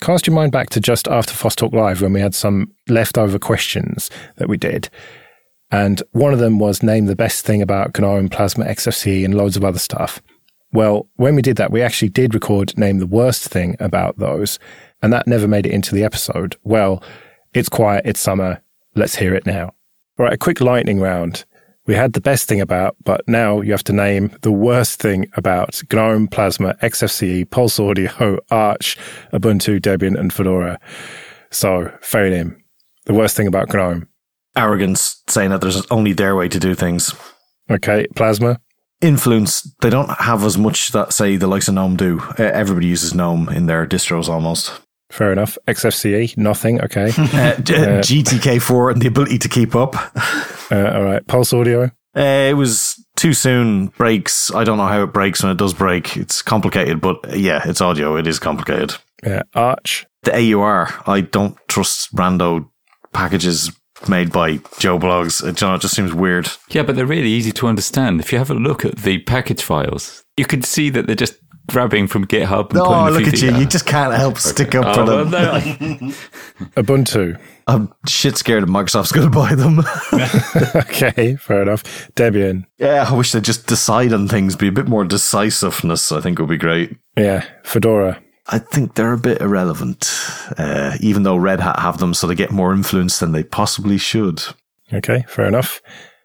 Cast 0.00 0.26
your 0.26 0.34
mind 0.34 0.52
back 0.52 0.70
to 0.70 0.80
just 0.80 1.08
after 1.08 1.32
FOSS 1.32 1.56
Talk 1.56 1.72
Live 1.72 2.02
when 2.02 2.12
we 2.12 2.20
had 2.20 2.34
some 2.34 2.72
leftover 2.88 3.38
questions 3.38 4.10
that 4.36 4.48
we 4.48 4.56
did. 4.56 4.90
And 5.70 6.02
one 6.12 6.32
of 6.32 6.38
them 6.38 6.58
was 6.58 6.82
name 6.82 7.06
the 7.06 7.16
best 7.16 7.44
thing 7.44 7.62
about 7.62 7.98
GNOME, 7.98 8.28
Plasma, 8.28 8.66
XFCE, 8.66 9.24
and 9.24 9.34
loads 9.34 9.56
of 9.56 9.64
other 9.64 9.78
stuff. 9.78 10.22
Well, 10.72 11.08
when 11.16 11.34
we 11.34 11.42
did 11.42 11.56
that, 11.56 11.72
we 11.72 11.80
actually 11.80 12.10
did 12.10 12.34
record 12.34 12.76
name 12.76 12.98
the 12.98 13.06
worst 13.06 13.48
thing 13.48 13.76
about 13.80 14.18
those, 14.18 14.58
and 15.02 15.12
that 15.12 15.26
never 15.26 15.48
made 15.48 15.66
it 15.66 15.72
into 15.72 15.94
the 15.94 16.04
episode. 16.04 16.56
Well, 16.62 17.02
it's 17.54 17.68
quiet, 17.68 18.02
it's 18.04 18.20
summer, 18.20 18.62
let's 18.94 19.16
hear 19.16 19.34
it 19.34 19.46
now. 19.46 19.74
All 20.18 20.26
right, 20.26 20.34
a 20.34 20.38
quick 20.38 20.60
lightning 20.60 21.00
round. 21.00 21.44
We 21.86 21.94
had 21.94 22.14
the 22.14 22.20
best 22.20 22.48
thing 22.48 22.60
about, 22.60 22.96
but 23.04 23.26
now 23.28 23.60
you 23.60 23.70
have 23.70 23.84
to 23.84 23.92
name 23.92 24.36
the 24.42 24.50
worst 24.50 25.00
thing 25.00 25.30
about 25.34 25.80
GNOME, 25.92 26.26
Plasma, 26.26 26.74
XFCE, 26.82 27.48
Pulse 27.48 27.78
Audio, 27.78 28.38
Arch, 28.50 28.98
Ubuntu, 29.32 29.80
Debian, 29.80 30.18
and 30.18 30.32
Fedora. 30.32 30.80
So, 31.50 31.92
Phelim, 32.02 32.60
the 33.04 33.14
worst 33.14 33.36
thing 33.36 33.46
about 33.46 33.72
GNOME. 33.72 34.08
Arrogance, 34.56 35.22
saying 35.28 35.50
that 35.50 35.60
there's 35.60 35.86
only 35.90 36.12
their 36.12 36.34
way 36.34 36.48
to 36.48 36.58
do 36.58 36.74
things. 36.74 37.14
Okay, 37.70 38.06
Plasma. 38.16 38.58
Influence, 39.00 39.62
they 39.82 39.90
don't 39.90 40.10
have 40.10 40.42
as 40.42 40.58
much 40.58 40.90
that, 40.90 41.12
say, 41.12 41.36
the 41.36 41.46
likes 41.46 41.68
of 41.68 41.74
GNOME 41.74 41.96
do. 41.96 42.20
Everybody 42.38 42.88
uses 42.88 43.14
GNOME 43.14 43.48
in 43.50 43.66
their 43.66 43.86
distros 43.86 44.28
almost. 44.28 44.80
Fair 45.10 45.32
enough. 45.32 45.56
XFCE, 45.68 46.36
nothing. 46.36 46.80
Okay. 46.82 47.10
Uh, 47.16 47.56
G- 47.60 48.22
GTK4 48.22 48.92
and 48.92 49.02
the 49.02 49.08
ability 49.08 49.38
to 49.38 49.48
keep 49.48 49.74
up. 49.74 49.94
Uh, 50.68 50.90
all 50.96 51.04
right. 51.04 51.24
Pulse 51.28 51.52
Audio. 51.52 51.84
Uh, 52.16 52.48
it 52.50 52.56
was 52.56 53.00
too 53.14 53.32
soon. 53.32 53.86
Breaks. 53.96 54.52
I 54.52 54.64
don't 54.64 54.78
know 54.78 54.86
how 54.88 55.04
it 55.04 55.12
breaks 55.12 55.44
when 55.44 55.52
it 55.52 55.58
does 55.58 55.74
break. 55.74 56.16
It's 56.16 56.42
complicated, 56.42 57.00
but 57.00 57.18
uh, 57.30 57.36
yeah, 57.36 57.60
it's 57.64 57.80
audio. 57.80 58.16
It 58.16 58.26
is 58.26 58.40
complicated. 58.40 58.96
Yeah. 59.24 59.42
Arch. 59.54 60.06
The 60.24 60.54
AUR. 60.54 60.88
I 61.06 61.20
don't 61.20 61.56
trust 61.68 62.12
rando 62.16 62.68
packages 63.12 63.70
made 64.08 64.32
by 64.32 64.56
Joe 64.80 64.98
Bloggs. 64.98 65.40
It, 65.46 65.60
you 65.60 65.68
know, 65.68 65.74
it 65.76 65.82
just 65.82 65.94
seems 65.94 66.12
weird. 66.12 66.48
Yeah, 66.70 66.82
but 66.82 66.96
they're 66.96 67.06
really 67.06 67.30
easy 67.30 67.52
to 67.52 67.68
understand. 67.68 68.18
If 68.18 68.32
you 68.32 68.38
have 68.38 68.50
a 68.50 68.54
look 68.54 68.84
at 68.84 68.96
the 68.96 69.18
package 69.18 69.62
files, 69.62 70.24
you 70.36 70.46
can 70.46 70.62
see 70.62 70.90
that 70.90 71.06
they're 71.06 71.14
just 71.14 71.36
grabbing 71.66 72.06
from 72.06 72.26
GitHub. 72.26 72.70
And 72.70 72.78
Oh, 72.80 73.08
look 73.10 73.26
at 73.26 73.40
you. 73.40 73.48
things- 73.50 73.60
You 73.60 73.66
just 73.66 73.86
can't 73.86 74.14
help 74.14 74.38
stick 74.38 74.74
up 74.74 74.86
Oh, 74.86 74.94
for 74.94 75.04
well, 75.04 75.24
them. 75.24 75.30
no, 75.30 75.52
I- 75.52 76.14
Ubuntu. 76.80 77.38
I'm 77.66 77.92
shit 78.08 78.36
scared 78.36 78.62
that 78.62 78.68
Microsoft's 78.70 79.10
going 79.12 79.28
to 79.30 79.36
buy 79.36 79.54
them. 79.54 79.80
okay. 80.76 81.36
Fair 81.36 81.62
enough. 81.62 81.82
Debian. 82.14 82.64
yeah, 82.78 83.06
I 83.08 83.12
wish 83.14 83.32
they'd 83.32 83.42
just 83.44 83.66
decide 83.66 84.12
on 84.12 84.28
things, 84.28 84.54
be 84.56 84.68
a 84.68 84.72
bit 84.72 84.86
more 84.86 85.04
decisiveness, 85.04 86.12
I 86.12 86.20
think 86.20 86.38
would 86.38 86.48
be 86.48 86.56
great. 86.56 86.96
Yeah. 87.16 87.44
Fedora. 87.64 88.22
I 88.48 88.58
think 88.60 88.94
they're 88.94 89.12
a 89.12 89.18
bit 89.18 89.40
irrelevant, 89.40 90.08
uh, 90.56 90.96
even 91.00 91.24
though 91.24 91.36
Red 91.36 91.58
Hat 91.58 91.80
have 91.80 91.98
them, 91.98 92.14
so 92.14 92.28
they 92.28 92.36
get 92.36 92.52
more 92.52 92.72
influence 92.72 93.18
than 93.18 93.32
they 93.32 93.42
possibly 93.42 93.98
should. 93.98 94.40
Okay. 94.92 95.24
Fair 95.28 95.46
enough. 95.46 95.82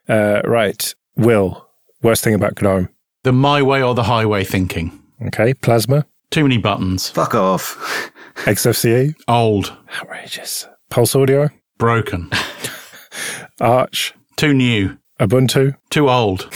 Uh, 0.07 0.41
right. 0.45 0.93
Will. 1.15 1.67
Worst 2.03 2.23
thing 2.23 2.35
about 2.35 2.61
GNOME. 2.61 2.89
The 3.23 3.31
my 3.31 3.63
way 3.63 3.81
or 3.81 3.95
the 3.95 4.03
highway 4.03 4.43
thinking. 4.43 5.00
Okay. 5.27 5.53
Plasma. 5.53 6.05
Too 6.31 6.43
many 6.43 6.57
buttons. 6.57 7.09
Fuck 7.09 7.35
off. 7.35 8.11
XFCE. 8.45 9.15
Old. 9.27 9.75
Outrageous. 10.01 10.67
Pulse 10.89 11.15
Audio. 11.15 11.49
Broken. 11.77 12.29
Arch. 13.61 14.13
Too 14.37 14.53
new. 14.53 14.97
Ubuntu. 15.19 15.75
Too 15.89 16.09
old. 16.09 16.49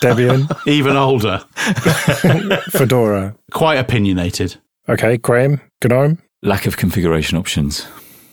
Debian. 0.00 0.48
Even 0.66 0.96
older. 0.96 1.38
Fedora. 2.70 3.34
Quite 3.52 3.76
opinionated. 3.78 4.56
Okay. 4.88 5.16
Graham. 5.18 5.60
GNOME. 5.82 6.18
lack 6.42 6.66
of 6.66 6.76
configuration 6.76 7.36
options. 7.36 7.86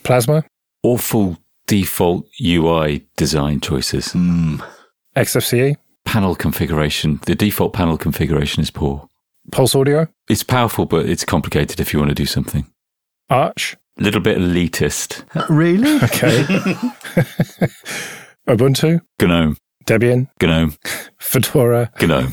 Plasma. 0.04 0.44
Awful 0.82 1.36
default 1.66 2.26
UI 2.42 3.06
design 3.16 3.60
choices. 3.60 4.08
Mm. 4.08 4.64
XFCE. 5.16 5.76
Panel 6.04 6.34
configuration. 6.34 7.20
The 7.26 7.34
default 7.34 7.72
panel 7.74 7.98
configuration 7.98 8.62
is 8.62 8.70
poor. 8.70 9.07
Pulse 9.50 9.74
Audio. 9.74 10.06
It's 10.28 10.42
powerful, 10.42 10.86
but 10.86 11.06
it's 11.06 11.24
complicated 11.24 11.80
if 11.80 11.92
you 11.92 11.98
want 11.98 12.10
to 12.10 12.14
do 12.14 12.26
something. 12.26 12.66
Arch. 13.30 13.76
A 13.98 14.02
little 14.02 14.20
bit 14.20 14.38
elitist. 14.38 15.24
Really? 15.48 15.96
Okay. 16.04 16.42
Ubuntu. 18.48 19.00
GNOME. 19.20 19.56
Debian. 19.84 20.28
GNOME. 20.40 20.74
Fedora. 21.18 21.90
GNOME. 22.00 22.32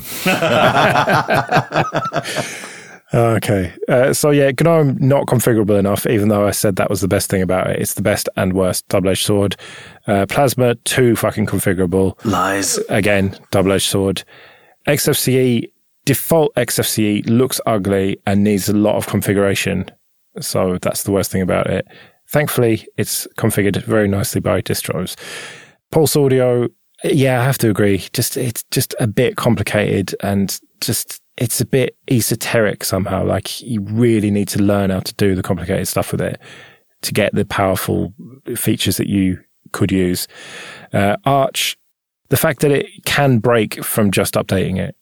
Okay. 3.14 3.72
Uh, 3.88 4.12
so 4.12 4.30
yeah, 4.30 4.50
GNOME 4.60 4.96
not 5.00 5.26
configurable 5.26 5.78
enough, 5.78 6.06
even 6.06 6.28
though 6.28 6.46
I 6.46 6.50
said 6.50 6.76
that 6.76 6.90
was 6.90 7.00
the 7.00 7.08
best 7.08 7.30
thing 7.30 7.42
about 7.42 7.70
it. 7.70 7.80
It's 7.80 7.94
the 7.94 8.02
best 8.02 8.28
and 8.36 8.52
worst 8.52 8.86
double-edged 8.88 9.24
sword. 9.24 9.56
Uh, 10.06 10.26
Plasma, 10.26 10.74
too 10.84 11.16
fucking 11.16 11.46
configurable. 11.46 12.22
Lies. 12.24 12.78
Again, 12.88 13.38
double-edged 13.50 13.88
sword. 13.88 14.24
XFCE, 14.88 15.70
default 16.06 16.54
XFCE 16.54 17.28
looks 17.28 17.60
ugly 17.66 18.18
and 18.26 18.42
needs 18.42 18.70
a 18.70 18.72
lot 18.72 18.96
of 18.96 19.06
configuration. 19.06 19.90
So 20.40 20.78
that's 20.78 21.02
the 21.02 21.12
worst 21.12 21.30
thing 21.30 21.42
about 21.42 21.66
it. 21.66 21.86
Thankfully, 22.28 22.86
it's 22.96 23.26
configured 23.36 23.82
very 23.84 24.08
nicely 24.08 24.40
by 24.40 24.62
distros. 24.62 25.16
Pulse 25.90 26.16
Audio, 26.16 26.68
yeah, 27.04 27.40
I 27.40 27.44
have 27.44 27.58
to 27.58 27.70
agree. 27.70 27.98
Just 28.12 28.36
it's 28.36 28.64
just 28.70 28.94
a 28.98 29.06
bit 29.06 29.36
complicated 29.36 30.14
and 30.22 30.58
just 30.80 31.20
it's 31.36 31.60
a 31.60 31.66
bit 31.66 31.96
esoteric 32.08 32.84
somehow. 32.84 33.24
Like 33.24 33.60
you 33.60 33.82
really 33.82 34.30
need 34.30 34.48
to 34.48 34.62
learn 34.62 34.90
how 34.90 35.00
to 35.00 35.14
do 35.14 35.34
the 35.34 35.42
complicated 35.42 35.88
stuff 35.88 36.12
with 36.12 36.20
it 36.20 36.40
to 37.02 37.12
get 37.12 37.34
the 37.34 37.44
powerful 37.44 38.14
features 38.56 38.96
that 38.96 39.08
you 39.08 39.40
could 39.72 39.92
use. 39.92 40.26
Uh, 40.92 41.16
Arch, 41.24 41.76
the 42.28 42.36
fact 42.36 42.60
that 42.60 42.72
it 42.72 42.86
can 43.04 43.38
break 43.38 43.84
from 43.84 44.10
just 44.10 44.34
updating 44.34 44.78
it, 44.78 44.96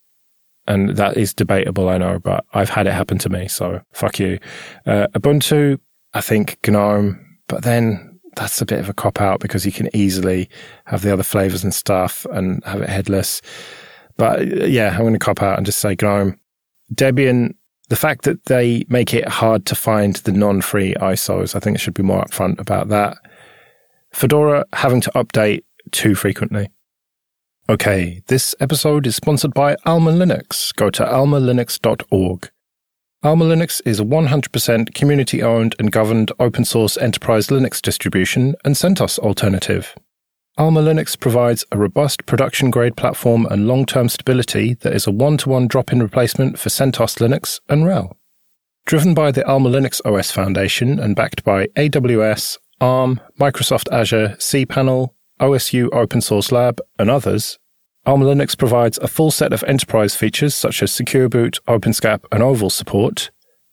and 0.67 0.91
that 0.91 1.17
is 1.17 1.35
debatable, 1.35 1.89
I 1.89 1.99
know, 1.99 2.19
but 2.19 2.45
I've 2.55 2.71
had 2.71 2.87
it 2.87 2.93
happen 2.93 3.19
to 3.19 3.29
me, 3.29 3.49
so 3.49 3.81
fuck 3.93 4.19
you. 4.19 4.39
Uh, 4.87 5.07
Ubuntu, 5.15 5.79
I 6.15 6.21
think 6.21 6.59
GNOME, 6.67 7.39
but 7.49 7.63
then 7.63 8.19
that's 8.37 8.61
a 8.61 8.67
bit 8.67 8.81
of 8.81 8.89
a 8.89 8.95
cop 8.95 9.21
out 9.21 9.41
because 9.41 9.67
you 9.67 9.73
can 9.73 9.95
easily 9.95 10.49
have 10.87 11.03
the 11.03 11.13
other 11.13 11.23
flavors 11.23 11.63
and 11.63 11.75
stuff 11.75 12.27
and 12.33 12.65
have 12.65 12.81
it 12.81 12.89
headless. 12.89 13.43
But 14.17 14.41
uh, 14.41 14.65
yeah, 14.65 14.93
I'm 14.93 15.01
going 15.01 15.13
to 15.13 15.19
cop 15.19 15.43
out 15.43 15.57
and 15.57 15.67
just 15.67 15.81
say 15.81 15.97
GNOME. 16.01 16.39
Debian, 16.95 17.55
the 17.89 17.97
fact 17.97 18.25
that 18.25 18.45
they 18.47 18.85
make 18.89 19.13
it 19.13 19.29
hard 19.29 19.67
to 19.67 19.75
find 19.75 20.17
the 20.17 20.33
non-free 20.33 20.95
ISOs, 20.95 21.55
I 21.55 21.61
think 21.61 21.77
it 21.77 21.81
should 21.81 21.95
be 21.95 22.03
more 22.03 22.25
upfront 22.25 22.59
about 22.59 22.89
that. 22.89 23.19
Fedora 24.13 24.65
having 24.73 25.01
to 25.03 25.11
update 25.11 25.65
too 25.91 26.15
frequently. 26.15 26.69
Okay, 27.67 28.21
this 28.27 28.55
episode 28.61 29.07
is 29.07 29.17
sponsored 29.17 29.55
by 29.55 29.75
Alma 29.87 30.13
Linux. 30.13 30.75
Go 30.77 30.91
to 30.91 31.03
almalinux.org. 31.03 32.51
Alma 33.23 33.45
Linux 33.47 33.81
is 33.87 33.99
a 33.99 34.05
100% 34.05 34.93
community 34.93 35.43
owned 35.43 35.75
and 35.79 35.91
governed 35.91 36.31
open 36.39 36.67
source 36.67 36.99
enterprise 36.99 37.47
Linux 37.47 37.81
distribution 37.81 38.55
and 38.67 38.75
CentOS 38.75 39.19
alternative. 39.19 39.95
Alma 40.59 40.83
Linux 40.83 41.19
provides 41.19 41.65
a 41.73 41.79
robust 41.79 42.27
production 42.27 42.71
grade 42.71 42.99
platform 42.99 43.47
and 43.47 43.67
long 43.67 43.87
term 43.87 44.11
stability 44.11 44.75
that 44.83 44.93
is 44.93 45.07
a 45.07 45.11
one 45.11 45.39
to 45.39 45.49
one 45.49 45.67
drop 45.67 45.91
in 45.91 46.03
replacement 46.03 46.59
for 46.59 46.69
CentOS 46.69 47.17
Linux 47.17 47.61
and 47.71 47.85
RHEL. 47.85 48.15
Driven 48.85 49.15
by 49.15 49.31
the 49.31 49.47
Alma 49.49 49.71
Linux 49.71 50.03
OS 50.05 50.31
Foundation 50.31 50.99
and 50.99 51.17
backed 51.17 51.43
by 51.45 51.69
AWS, 51.69 52.59
ARM, 52.83 53.23
Microsoft 53.41 53.91
Azure, 53.91 54.37
cPanel, 54.39 55.15
OSU 55.41 55.89
Open 55.93 56.21
Source 56.21 56.53
Lab, 56.53 56.81
and 56.99 57.11
others, 57.11 57.59
Alma 58.07 58.27
Linux 58.27 58.57
provides 58.57 58.99
a 58.99 59.09
full 59.09 59.31
set 59.31 59.53
of 59.53 59.65
enterprise 59.65 60.15
features 60.15 60.55
such 60.55 60.83
as 60.83 60.93
Secure 60.93 61.29
Boot, 61.29 61.59
OpenSCAP, 61.67 62.25
and 62.31 62.43
Oval 62.43 62.71
support, 62.71 63.31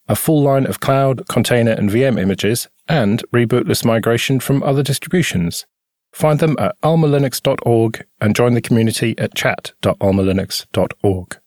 a 0.07 0.15
full 0.15 0.41
line 0.41 0.65
of 0.65 0.79
cloud, 0.79 1.27
container, 1.27 1.71
and 1.71 1.89
VM 1.89 2.19
images, 2.19 2.69
and 2.87 3.23
rebootless 3.33 3.83
migration 3.83 4.39
from 4.39 4.63
other 4.63 4.83
distributions. 4.83 5.65
Find 6.13 6.39
them 6.39 6.55
at 6.59 6.79
almalinux.org 6.81 8.05
and 8.19 8.35
join 8.35 8.53
the 8.53 8.61
community 8.61 9.17
at 9.17 9.35
chat.almalinux.org. 9.35 11.37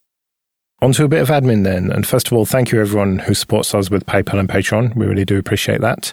On 0.81 0.93
to 0.93 1.05
a 1.05 1.09
bit 1.09 1.23
of 1.23 1.29
admin 1.29 1.65
then, 1.65 1.91
and 1.91 2.07
first 2.07 2.27
of 2.27 2.35
all, 2.35 2.45
thank 2.45 2.71
you 2.71 2.81
everyone 2.81 3.21
who 3.21 3.35
supports 3.35 3.75
us 3.75 3.91
with 3.91 4.07
PayPal 4.07 4.39
and 4.39 4.49
Patreon. 4.49 4.95
We 4.95 5.07
really 5.07 5.25
do 5.25 5.39
appreciate 5.39 5.81
that. 5.81 6.13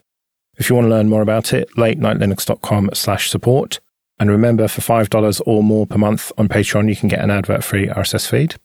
If 0.58 0.70
you 0.70 0.76
want 0.76 0.86
to 0.86 0.90
learn 0.90 1.10
more 1.10 1.22
about 1.22 1.54
it, 1.54 1.70
latenightlinux.com 1.76 2.92
slash 2.94 3.30
support. 3.30 3.80
And 4.20 4.30
remember, 4.30 4.68
for 4.68 4.82
$5 4.82 5.42
or 5.46 5.64
more 5.64 5.88
per 5.88 5.98
month 5.98 6.32
on 6.38 6.48
Patreon, 6.48 6.90
you 6.90 6.96
can 6.96 7.10
get 7.10 7.20
an 7.20 7.32
advert-free 7.32 7.88
RSS 7.88 8.28
feed. 8.28 8.56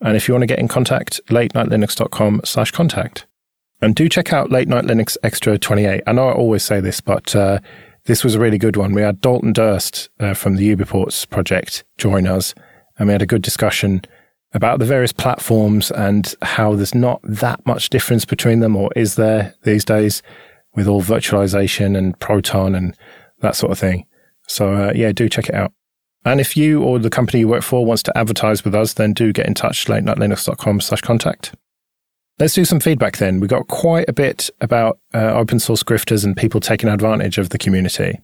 And 0.00 0.16
if 0.16 0.26
you 0.26 0.34
want 0.34 0.42
to 0.42 0.46
get 0.46 0.58
in 0.58 0.68
contact, 0.68 1.20
latenightlinux.com 1.28 2.40
slash 2.44 2.70
contact. 2.72 3.26
And 3.80 3.94
do 3.94 4.08
check 4.08 4.32
out 4.32 4.50
Late 4.50 4.68
Night 4.68 4.84
Linux 4.84 5.16
Extra 5.22 5.58
28. 5.58 6.02
I 6.06 6.12
know 6.12 6.28
I 6.28 6.32
always 6.32 6.62
say 6.62 6.80
this, 6.80 7.00
but 7.00 7.34
uh, 7.36 7.60
this 8.06 8.24
was 8.24 8.34
a 8.34 8.40
really 8.40 8.58
good 8.58 8.76
one. 8.76 8.92
We 8.92 9.02
had 9.02 9.20
Dalton 9.20 9.52
Durst 9.52 10.08
uh, 10.20 10.34
from 10.34 10.56
the 10.56 10.74
UBports 10.74 11.28
project 11.28 11.84
join 11.96 12.26
us, 12.26 12.54
and 12.98 13.08
we 13.08 13.12
had 13.12 13.22
a 13.22 13.26
good 13.26 13.42
discussion 13.42 14.02
about 14.52 14.78
the 14.78 14.84
various 14.84 15.12
platforms 15.12 15.90
and 15.90 16.34
how 16.42 16.74
there's 16.74 16.94
not 16.94 17.20
that 17.24 17.64
much 17.66 17.90
difference 17.90 18.24
between 18.24 18.60
them, 18.60 18.76
or 18.76 18.90
is 18.96 19.16
there 19.16 19.54
these 19.64 19.84
days 19.84 20.22
with 20.74 20.86
all 20.86 21.02
virtualization 21.02 21.96
and 21.96 22.18
Proton 22.20 22.74
and 22.74 22.96
that 23.40 23.56
sort 23.56 23.72
of 23.72 23.78
thing. 23.78 24.06
So, 24.46 24.74
uh, 24.74 24.92
yeah, 24.94 25.12
do 25.12 25.28
check 25.28 25.48
it 25.48 25.54
out. 25.54 25.72
And 26.24 26.40
if 26.40 26.56
you 26.56 26.82
or 26.82 26.98
the 26.98 27.10
company 27.10 27.40
you 27.40 27.48
work 27.48 27.62
for 27.62 27.84
wants 27.84 28.02
to 28.04 28.18
advertise 28.18 28.64
with 28.64 28.74
us, 28.74 28.94
then 28.94 29.12
do 29.12 29.32
get 29.32 29.46
in 29.46 29.54
touch, 29.54 29.86
latenightlinux.com 29.86 30.80
slash 30.80 31.02
contact. 31.02 31.54
Let's 32.38 32.54
do 32.54 32.64
some 32.64 32.80
feedback 32.80 33.18
then. 33.18 33.40
We 33.40 33.46
got 33.46 33.68
quite 33.68 34.08
a 34.08 34.12
bit 34.12 34.50
about 34.60 34.98
uh, 35.12 35.32
open 35.34 35.60
source 35.60 35.82
grifters 35.82 36.24
and 36.24 36.36
people 36.36 36.60
taking 36.60 36.88
advantage 36.88 37.38
of 37.38 37.50
the 37.50 37.58
community. 37.58 38.20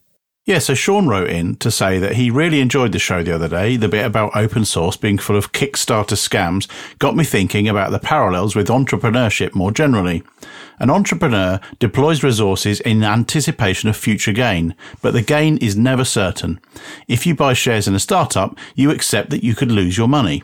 Yeah, 0.46 0.58
so 0.58 0.74
Sean 0.74 1.06
wrote 1.06 1.28
in 1.28 1.56
to 1.56 1.70
say 1.70 1.98
that 1.98 2.14
he 2.14 2.30
really 2.30 2.60
enjoyed 2.60 2.92
the 2.92 2.98
show 2.98 3.22
the 3.22 3.34
other 3.34 3.46
day. 3.46 3.76
The 3.76 3.88
bit 3.88 4.06
about 4.06 4.34
open 4.34 4.64
source 4.64 4.96
being 4.96 5.18
full 5.18 5.36
of 5.36 5.52
Kickstarter 5.52 6.16
scams 6.16 6.66
got 6.98 7.14
me 7.14 7.24
thinking 7.24 7.68
about 7.68 7.90
the 7.90 7.98
parallels 7.98 8.56
with 8.56 8.68
entrepreneurship 8.68 9.54
more 9.54 9.70
generally. 9.70 10.22
An 10.78 10.88
entrepreneur 10.88 11.60
deploys 11.78 12.22
resources 12.22 12.80
in 12.80 13.04
anticipation 13.04 13.90
of 13.90 13.96
future 13.96 14.32
gain, 14.32 14.74
but 15.02 15.12
the 15.12 15.22
gain 15.22 15.58
is 15.58 15.76
never 15.76 16.06
certain. 16.06 16.58
If 17.06 17.26
you 17.26 17.34
buy 17.34 17.52
shares 17.52 17.86
in 17.86 17.94
a 17.94 18.00
startup, 18.00 18.58
you 18.74 18.90
accept 18.90 19.28
that 19.30 19.44
you 19.44 19.54
could 19.54 19.70
lose 19.70 19.98
your 19.98 20.08
money. 20.08 20.42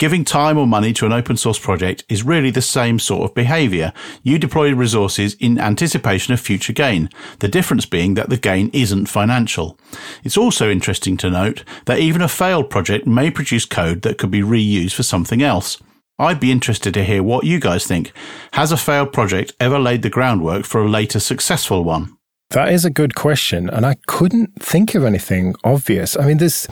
Giving 0.00 0.24
time 0.24 0.58
or 0.58 0.66
money 0.66 0.92
to 0.94 1.06
an 1.06 1.12
open 1.12 1.36
source 1.36 1.58
project 1.58 2.02
is 2.08 2.24
really 2.24 2.50
the 2.50 2.60
same 2.60 2.98
sort 2.98 3.30
of 3.30 3.34
behavior. 3.34 3.92
You 4.24 4.40
deploy 4.40 4.74
resources 4.74 5.34
in 5.34 5.56
anticipation 5.56 6.34
of 6.34 6.40
future 6.40 6.72
gain, 6.72 7.08
the 7.38 7.46
difference 7.46 7.86
being 7.86 8.14
that 8.14 8.28
the 8.28 8.36
gain 8.36 8.70
isn't 8.72 9.06
financial. 9.06 9.78
It's 10.24 10.36
also 10.36 10.68
interesting 10.68 11.16
to 11.18 11.30
note 11.30 11.62
that 11.84 12.00
even 12.00 12.22
a 12.22 12.28
failed 12.28 12.70
project 12.70 13.06
may 13.06 13.30
produce 13.30 13.66
code 13.66 14.02
that 14.02 14.18
could 14.18 14.32
be 14.32 14.42
reused 14.42 14.94
for 14.94 15.04
something 15.04 15.42
else. 15.42 15.80
I'd 16.18 16.40
be 16.40 16.50
interested 16.50 16.92
to 16.94 17.04
hear 17.04 17.22
what 17.22 17.44
you 17.44 17.60
guys 17.60 17.86
think. 17.86 18.12
Has 18.54 18.72
a 18.72 18.76
failed 18.76 19.12
project 19.12 19.52
ever 19.60 19.78
laid 19.78 20.02
the 20.02 20.10
groundwork 20.10 20.64
for 20.64 20.82
a 20.82 20.88
later 20.88 21.20
successful 21.20 21.84
one? 21.84 22.16
That 22.50 22.72
is 22.72 22.84
a 22.84 22.90
good 22.90 23.14
question, 23.14 23.70
and 23.70 23.86
I 23.86 23.94
couldn't 24.08 24.60
think 24.60 24.96
of 24.96 25.04
anything 25.04 25.54
obvious. 25.62 26.16
I 26.16 26.26
mean, 26.26 26.38
there's 26.38 26.66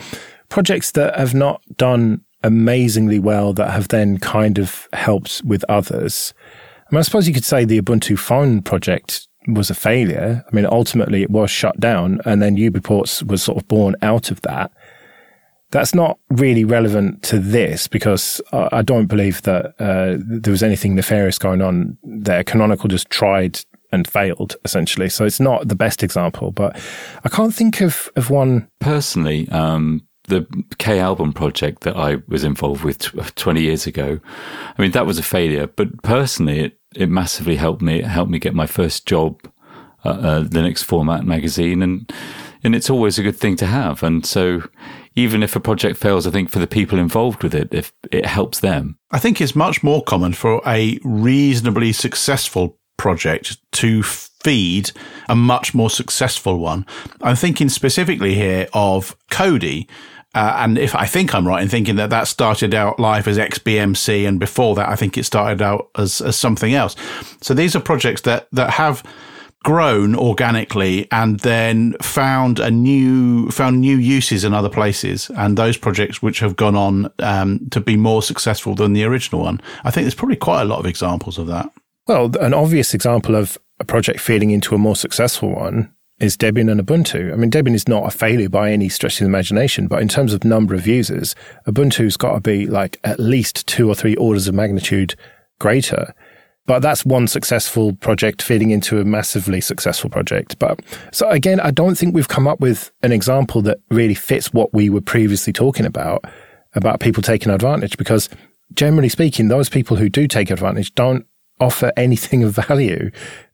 projects 0.49 0.91
that 0.93 1.17
have 1.17 1.35
not 1.35 1.63
done 1.77 2.25
amazingly 2.43 3.19
well 3.19 3.53
that 3.55 3.71
have 3.71 3.89
then 3.89 4.19
kind 4.19 4.59
of 4.59 4.89
helped 4.93 5.43
with 5.45 5.65
others. 5.69 6.35
I, 6.91 6.95
mean, 6.95 6.99
I 6.99 7.03
suppose 7.03 7.27
you 7.27 7.35
could 7.35 7.45
say 7.45 7.65
the 7.65 7.81
Ubuntu 7.81 8.19
phone 8.19 8.63
project 8.63 9.27
was 9.49 9.71
a 9.71 9.75
failure. 9.75 10.45
I 10.51 10.55
mean, 10.55 10.67
ultimately 10.67 11.23
it 11.23 11.31
was 11.31 11.51
shut 11.51 11.79
down 11.81 12.21
and 12.25 12.41
then 12.43 12.57
UBports 12.57 13.27
was 13.27 13.43
sort 13.43 13.59
of 13.59 13.69
born 13.69 13.97
out 14.03 14.31
of 14.31 14.41
that. 14.43 14.73
That's 15.71 15.95
not 15.95 16.19
really 16.29 16.65
relevant 16.65 17.23
to 17.25 17.39
this 17.39 17.89
because 17.89 18.43
I 18.53 18.83
don't 18.83 19.07
believe 19.07 19.41
that 19.43 19.75
uh, 19.79 20.19
there 20.19 20.51
was 20.51 20.63
anything 20.63 20.95
nefarious 20.95 21.39
going 21.39 21.63
on 21.63 21.97
there. 22.03 22.45
Canonical 22.45 22.89
just 22.89 23.09
tried 23.09 23.61
and 23.91 24.07
failed 24.07 24.57
essentially. 24.65 25.09
So 25.09 25.25
it's 25.25 25.41
not 25.41 25.69
the 25.69 25.75
best 25.75 26.03
example, 26.03 26.53
but 26.53 26.79
I 27.25 27.29
can't 27.29 27.55
think 27.55 27.81
of, 27.81 28.11
of 28.17 28.31
one. 28.31 28.69
Personally, 28.81 29.49
um, 29.51 30.07
the 30.25 30.47
K 30.79 31.01
album 31.01 31.33
project 31.33 31.83
that 31.83 31.97
I 31.97 32.17
was 32.29 32.45
involved 32.45 32.85
with 32.85 33.01
20 33.35 33.61
years 33.61 33.87
ago, 33.87 34.21
I 34.77 34.83
mean, 34.83 34.93
that 34.93 35.07
was 35.07 35.19
a 35.19 35.23
failure, 35.23 35.67
but 35.67 36.03
personally, 36.03 36.61
it, 36.61 36.79
it 36.95 37.09
massively 37.09 37.57
helped 37.57 37.83
me. 37.83 38.01
It 38.01 38.07
helped 38.07 38.31
me 38.31 38.39
get 38.39 38.55
my 38.55 38.67
first 38.67 39.07
job 39.07 39.41
at 40.05 40.17
a 40.17 40.49
Linux 40.49 40.83
format 40.83 41.25
magazine. 41.25 41.83
And, 41.83 42.13
and 42.65 42.75
it's 42.75 42.91
always 42.91 43.19
a 43.19 43.23
good 43.23 43.37
thing 43.37 43.57
to 43.57 43.67
have. 43.67 44.03
And 44.03 44.25
so 44.25 44.63
even 45.15 45.43
if 45.43 45.57
a 45.57 45.61
project 45.61 45.99
fails, 45.99 46.27
I 46.27 46.31
think 46.31 46.51
for 46.51 46.59
the 46.59 46.67
people 46.67 46.99
involved 46.99 47.43
with 47.43 47.55
it, 47.55 47.73
if 47.73 47.93
it 48.11 48.27
helps 48.27 48.61
them. 48.61 48.99
I 49.11 49.19
think 49.19 49.41
it's 49.41 49.57
much 49.57 49.83
more 49.83 50.03
common 50.03 50.33
for 50.33 50.61
a 50.67 50.99
reasonably 51.05 51.93
successful 51.93 52.79
project 52.97 53.59
to 53.73 54.03
feed 54.43 54.91
a 55.29 55.37
much 55.37 55.75
more 55.75 55.91
successful 55.91 56.59
one. 56.59 56.87
I'm 57.21 57.37
thinking 57.37 57.69
specifically 57.69 58.35
here 58.35 58.69
of 58.73 59.17
Kodi, 59.31 59.89
uh, 60.35 60.57
and 60.59 60.79
if 60.79 60.95
I 60.95 61.07
think 61.07 61.35
I'm 61.35 61.47
right 61.47 61.63
in 61.63 61.69
thinking 61.69 61.97
that 61.97 62.11
that 62.11 62.27
started 62.27 62.75
out 62.75 62.99
live 62.99 63.29
as 63.29 63.39
XBMC, 63.39 64.27
and 64.27 64.41
before 64.41 64.75
that, 64.77 64.89
I 64.89 64.97
think 64.97 65.19
it 65.19 65.25
started 65.25 65.61
out 65.61 65.91
as, 65.97 66.21
as 66.21 66.37
something 66.37 66.73
else. 66.73 66.97
So 67.43 67.53
these 67.53 67.77
are 67.77 67.81
projects 67.81 68.23
that 68.23 68.49
that 68.53 68.71
have 68.71 69.03
grown 69.63 70.17
organically 70.17 71.07
and 71.13 71.39
then 71.41 71.93
found 72.03 72.59
a 72.59 72.71
new 72.71 73.49
found 73.51 73.81
new 73.81 73.97
uses 73.97 74.43
in 74.45 74.53
other 74.53 74.69
places 74.69 75.31
and 75.37 75.57
those 75.57 75.77
projects 75.77 76.21
which 76.21 76.41
have 76.41 76.57
gone 76.57 76.75
on 76.75 77.09
um, 77.21 77.69
to 77.71 77.81
be 77.81 77.97
more 77.97 78.23
successful 78.23 78.75
than 78.75 78.93
the 78.93 79.05
original 79.05 79.43
one 79.43 79.61
i 79.85 79.91
think 79.91 80.05
there's 80.05 80.17
probably 80.17 80.35
quite 80.35 80.63
a 80.63 80.65
lot 80.65 80.81
of 80.81 80.87
examples 80.87 81.39
of 81.39 81.47
that 81.47 81.71
well 82.09 82.29
an 82.41 82.53
obvious 82.53 82.93
example 82.93 83.37
of 83.37 83.57
a 83.83 83.85
project 83.85 84.21
feeding 84.21 84.51
into 84.51 84.75
a 84.75 84.79
more 84.79 84.97
successful 84.97 85.51
one 85.51 85.93
is 86.21 86.37
Debian 86.37 86.71
and 86.71 86.81
Ubuntu. 86.81 87.33
I 87.33 87.37
mean, 87.37 87.51
Debian 87.51 87.75
is 87.75 87.89
not 87.89 88.07
a 88.07 88.17
failure 88.17 88.49
by 88.49 88.71
any 88.71 88.89
stretch 88.89 89.15
of 89.15 89.25
the 89.25 89.27
imagination, 89.27 89.89
but 89.89 90.01
in 90.01 90.07
terms 90.07 90.33
of 90.33 90.45
number 90.45 90.75
of 90.75 90.87
users, 90.87 91.35
Ubuntu's 91.67 92.17
got 92.17 92.35
to 92.35 92.41
be 92.41 92.67
like 92.67 93.01
at 93.03 93.19
least 93.19 93.67
two 93.67 93.89
or 93.89 93.97
three 93.97 94.15
orders 94.17 94.47
of 94.47 94.55
magnitude 94.55 95.17
greater. 95.59 96.15
But 96.65 96.79
that's 96.79 97.05
one 97.05 97.27
successful 97.27 97.93
project 97.95 98.41
feeding 98.41 98.71
into 98.71 99.01
a 99.01 99.05
massively 99.05 99.61
successful 99.61 100.09
project. 100.09 100.61
But 100.61 100.79
so 101.11 101.29
again, 101.29 101.59
I 101.59 101.73
don't 101.73 101.97
think 101.97 102.15
we've 102.15 102.29
come 102.29 102.47
up 102.47 102.61
with 102.61 102.93
an 103.03 103.11
example 103.11 103.63
that 103.63 103.79
really 103.91 104.15
fits 104.15 104.53
what 104.53 104.73
we 104.73 104.91
were 104.91 105.01
previously 105.01 105.53
talking 105.53 105.87
about, 105.87 106.25
about 106.75 107.01
people 107.01 107.21
taking 107.21 107.51
advantage, 107.51 107.99
because 107.99 108.29
generally 108.75 109.09
speaking, 109.09 109.49
those 109.49 109.69
people 109.69 109.97
who 109.97 110.09
do 110.09 110.29
take 110.29 110.51
advantage 110.51 110.95
don't 110.95 111.27
offer 111.59 111.91
anything 111.97 112.45
of 112.45 112.55
value 112.55 113.11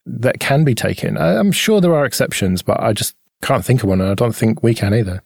that 0.08 0.40
can 0.40 0.64
be 0.64 0.74
taken. 0.74 1.16
I'm 1.18 1.52
sure 1.52 1.80
there 1.80 1.94
are 1.94 2.04
exceptions, 2.04 2.62
but 2.62 2.80
I 2.80 2.92
just 2.92 3.14
can't 3.42 3.64
think 3.64 3.82
of 3.82 3.88
one, 3.88 4.00
and 4.00 4.10
I 4.10 4.14
don't 4.14 4.34
think 4.34 4.62
we 4.62 4.74
can 4.74 4.94
either. 4.94 5.22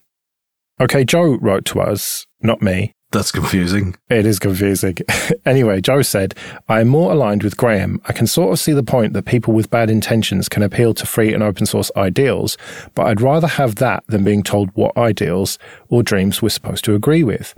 Okay, 0.81 1.03
Joe 1.03 1.37
wrote 1.41 1.65
to 1.65 1.81
us, 1.81 2.25
not 2.41 2.61
me. 2.61 2.93
That's 3.11 3.31
confusing. 3.31 3.95
It 4.09 4.25
is 4.25 4.39
confusing. 4.39 4.97
anyway, 5.45 5.81
Joe 5.81 6.01
said, 6.01 6.33
I 6.67 6.81
am 6.81 6.87
more 6.87 7.11
aligned 7.11 7.43
with 7.43 7.57
Graham. 7.57 8.01
I 8.05 8.13
can 8.13 8.25
sort 8.25 8.51
of 8.51 8.59
see 8.59 8.73
the 8.73 8.81
point 8.81 9.13
that 9.13 9.25
people 9.25 9.53
with 9.53 9.69
bad 9.69 9.91
intentions 9.91 10.49
can 10.49 10.63
appeal 10.63 10.95
to 10.95 11.05
free 11.05 11.31
and 11.31 11.43
open 11.43 11.67
source 11.67 11.91
ideals, 11.95 12.57
but 12.95 13.05
I'd 13.05 13.21
rather 13.21 13.45
have 13.45 13.75
that 13.75 14.03
than 14.07 14.23
being 14.23 14.41
told 14.41 14.71
what 14.73 14.97
ideals 14.97 15.59
or 15.89 16.01
dreams 16.01 16.41
we're 16.41 16.49
supposed 16.49 16.83
to 16.85 16.95
agree 16.95 17.23
with. 17.23 17.53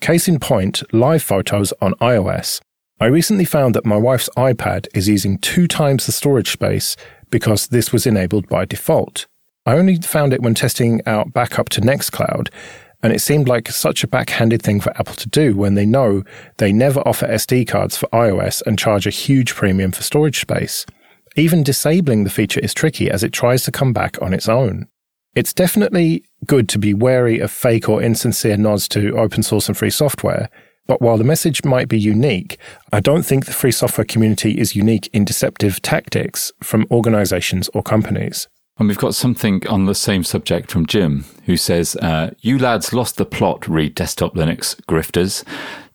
Case 0.00 0.28
in 0.28 0.38
point, 0.38 0.82
live 0.92 1.22
photos 1.22 1.72
on 1.80 1.94
iOS. 1.94 2.60
I 3.00 3.06
recently 3.06 3.44
found 3.44 3.76
that 3.76 3.86
my 3.86 3.96
wife's 3.96 4.28
iPad 4.36 4.88
is 4.92 5.08
using 5.08 5.38
two 5.38 5.68
times 5.68 6.04
the 6.04 6.10
storage 6.10 6.50
space 6.50 6.96
because 7.30 7.68
this 7.68 7.92
was 7.92 8.08
enabled 8.08 8.48
by 8.48 8.64
default. 8.64 9.28
I 9.64 9.74
only 9.74 9.98
found 9.98 10.32
it 10.32 10.42
when 10.42 10.54
testing 10.54 11.00
out 11.06 11.32
backup 11.32 11.68
to 11.70 11.80
Nextcloud, 11.80 12.48
and 13.00 13.12
it 13.12 13.20
seemed 13.20 13.46
like 13.46 13.70
such 13.70 14.02
a 14.02 14.08
backhanded 14.08 14.62
thing 14.62 14.80
for 14.80 14.90
Apple 14.98 15.14
to 15.14 15.28
do 15.28 15.54
when 15.54 15.74
they 15.74 15.86
know 15.86 16.24
they 16.56 16.72
never 16.72 16.98
offer 17.06 17.28
SD 17.28 17.68
cards 17.68 17.96
for 17.96 18.08
iOS 18.08 18.62
and 18.66 18.76
charge 18.76 19.06
a 19.06 19.10
huge 19.10 19.54
premium 19.54 19.92
for 19.92 20.02
storage 20.02 20.40
space. 20.40 20.84
Even 21.36 21.62
disabling 21.62 22.24
the 22.24 22.30
feature 22.30 22.58
is 22.60 22.74
tricky 22.74 23.08
as 23.08 23.22
it 23.22 23.32
tries 23.32 23.62
to 23.62 23.70
come 23.70 23.92
back 23.92 24.20
on 24.20 24.34
its 24.34 24.48
own. 24.48 24.88
It's 25.36 25.52
definitely 25.52 26.24
good 26.46 26.68
to 26.70 26.80
be 26.80 26.94
wary 26.94 27.38
of 27.38 27.52
fake 27.52 27.88
or 27.88 28.02
insincere 28.02 28.56
nods 28.56 28.88
to 28.88 29.16
open 29.16 29.44
source 29.44 29.68
and 29.68 29.76
free 29.76 29.90
software, 29.90 30.48
but 30.88 31.00
while 31.00 31.18
the 31.18 31.24
message 31.24 31.64
might 31.64 31.86
be 31.86 32.00
unique, 32.00 32.58
I 32.92 32.98
don't 32.98 33.22
think 33.22 33.46
the 33.46 33.52
free 33.52 33.70
software 33.70 34.06
community 34.06 34.58
is 34.58 34.74
unique 34.74 35.08
in 35.12 35.24
deceptive 35.24 35.80
tactics 35.82 36.50
from 36.62 36.86
organizations 36.90 37.70
or 37.74 37.82
companies. 37.82 38.48
And 38.78 38.88
we've 38.88 38.96
got 38.96 39.14
something 39.14 39.66
on 39.66 39.86
the 39.86 39.94
same 39.94 40.24
subject 40.24 40.70
from 40.70 40.86
Jim, 40.86 41.24
who 41.44 41.56
says, 41.56 41.96
uh, 41.96 42.30
You 42.40 42.58
lads 42.58 42.92
lost 42.92 43.16
the 43.16 43.26
plot, 43.26 43.68
read 43.68 43.94
Desktop 43.94 44.34
Linux 44.34 44.80
grifters. 44.86 45.44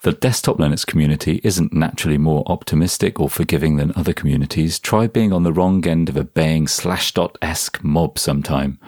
The 0.03 0.11
desktop 0.11 0.57
Linux 0.57 0.85
community 0.85 1.39
isn't 1.45 1.71
naturally 1.71 2.17
more 2.17 2.43
optimistic 2.47 3.21
or 3.21 3.29
forgiving 3.29 3.77
than 3.77 3.93
other 3.95 4.11
communities. 4.11 4.77
Try 4.77 5.07
being 5.07 5.31
on 5.31 5.43
the 5.43 5.53
wrong 5.53 5.87
end 5.87 6.09
of 6.09 6.17
a 6.17 6.25
baying 6.25 6.65
slashdot 6.65 7.37
esque 7.41 7.81
mob 7.85 8.19
sometime. 8.19 8.79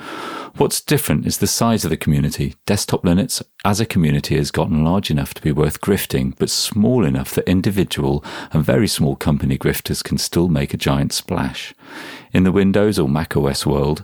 What's 0.58 0.82
different 0.82 1.26
is 1.26 1.38
the 1.38 1.48
size 1.48 1.86
of 1.86 1.90
the 1.90 1.96
community. 1.96 2.56
Desktop 2.66 3.04
Linux 3.04 3.42
as 3.64 3.80
a 3.80 3.86
community 3.86 4.36
has 4.36 4.52
gotten 4.52 4.84
large 4.84 5.10
enough 5.10 5.34
to 5.36 5.42
be 5.42 5.54
worth 5.54 5.80
grifting, 5.80 6.36
but 6.38 6.50
small 6.50 7.06
enough 7.06 7.34
that 7.36 7.50
individual 7.50 8.22
and 8.52 8.66
very 8.66 8.88
small 8.88 9.16
company 9.16 9.58
grifters 9.58 10.04
can 10.04 10.18
still 10.18 10.50
make 10.50 10.74
a 10.74 10.78
giant 10.78 11.14
splash. 11.14 11.74
In 12.34 12.44
the 12.44 12.52
Windows 12.52 13.00
or 13.00 13.08
Mac 13.08 13.38
OS 13.38 13.66
world, 13.66 14.04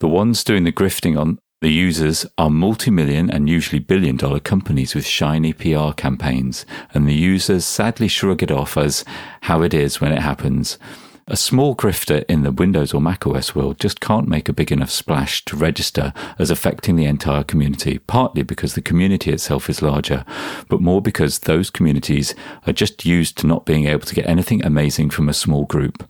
the 0.00 0.08
ones 0.08 0.42
doing 0.42 0.64
the 0.64 0.72
grifting 0.72 1.20
on 1.20 1.38
the 1.62 1.72
users 1.72 2.26
are 2.36 2.50
multi-million 2.50 3.30
and 3.30 3.48
usually 3.48 3.78
billion 3.78 4.16
dollar 4.16 4.40
companies 4.40 4.94
with 4.94 5.06
shiny 5.06 5.52
PR 5.52 5.92
campaigns, 5.96 6.66
and 6.92 7.08
the 7.08 7.14
users 7.14 7.64
sadly 7.64 8.08
shrug 8.08 8.42
it 8.42 8.50
off 8.50 8.76
as 8.76 9.04
how 9.42 9.62
it 9.62 9.72
is 9.72 10.00
when 10.00 10.12
it 10.12 10.20
happens. 10.20 10.78
A 11.28 11.36
small 11.36 11.74
grifter 11.74 12.24
in 12.28 12.44
the 12.44 12.52
Windows 12.52 12.94
or 12.94 13.00
macOS 13.00 13.52
world 13.52 13.80
just 13.80 14.00
can't 14.00 14.28
make 14.28 14.48
a 14.48 14.52
big 14.52 14.70
enough 14.70 14.92
splash 14.92 15.44
to 15.46 15.56
register 15.56 16.12
as 16.38 16.52
affecting 16.52 16.94
the 16.94 17.06
entire 17.06 17.42
community, 17.42 17.98
partly 17.98 18.44
because 18.44 18.74
the 18.76 18.80
community 18.80 19.32
itself 19.32 19.68
is 19.68 19.82
larger, 19.82 20.24
but 20.68 20.80
more 20.80 21.02
because 21.02 21.40
those 21.40 21.68
communities 21.68 22.36
are 22.64 22.72
just 22.72 23.04
used 23.04 23.36
to 23.38 23.48
not 23.48 23.66
being 23.66 23.86
able 23.86 24.06
to 24.06 24.14
get 24.14 24.28
anything 24.28 24.64
amazing 24.64 25.10
from 25.10 25.28
a 25.28 25.34
small 25.34 25.64
group. 25.64 26.08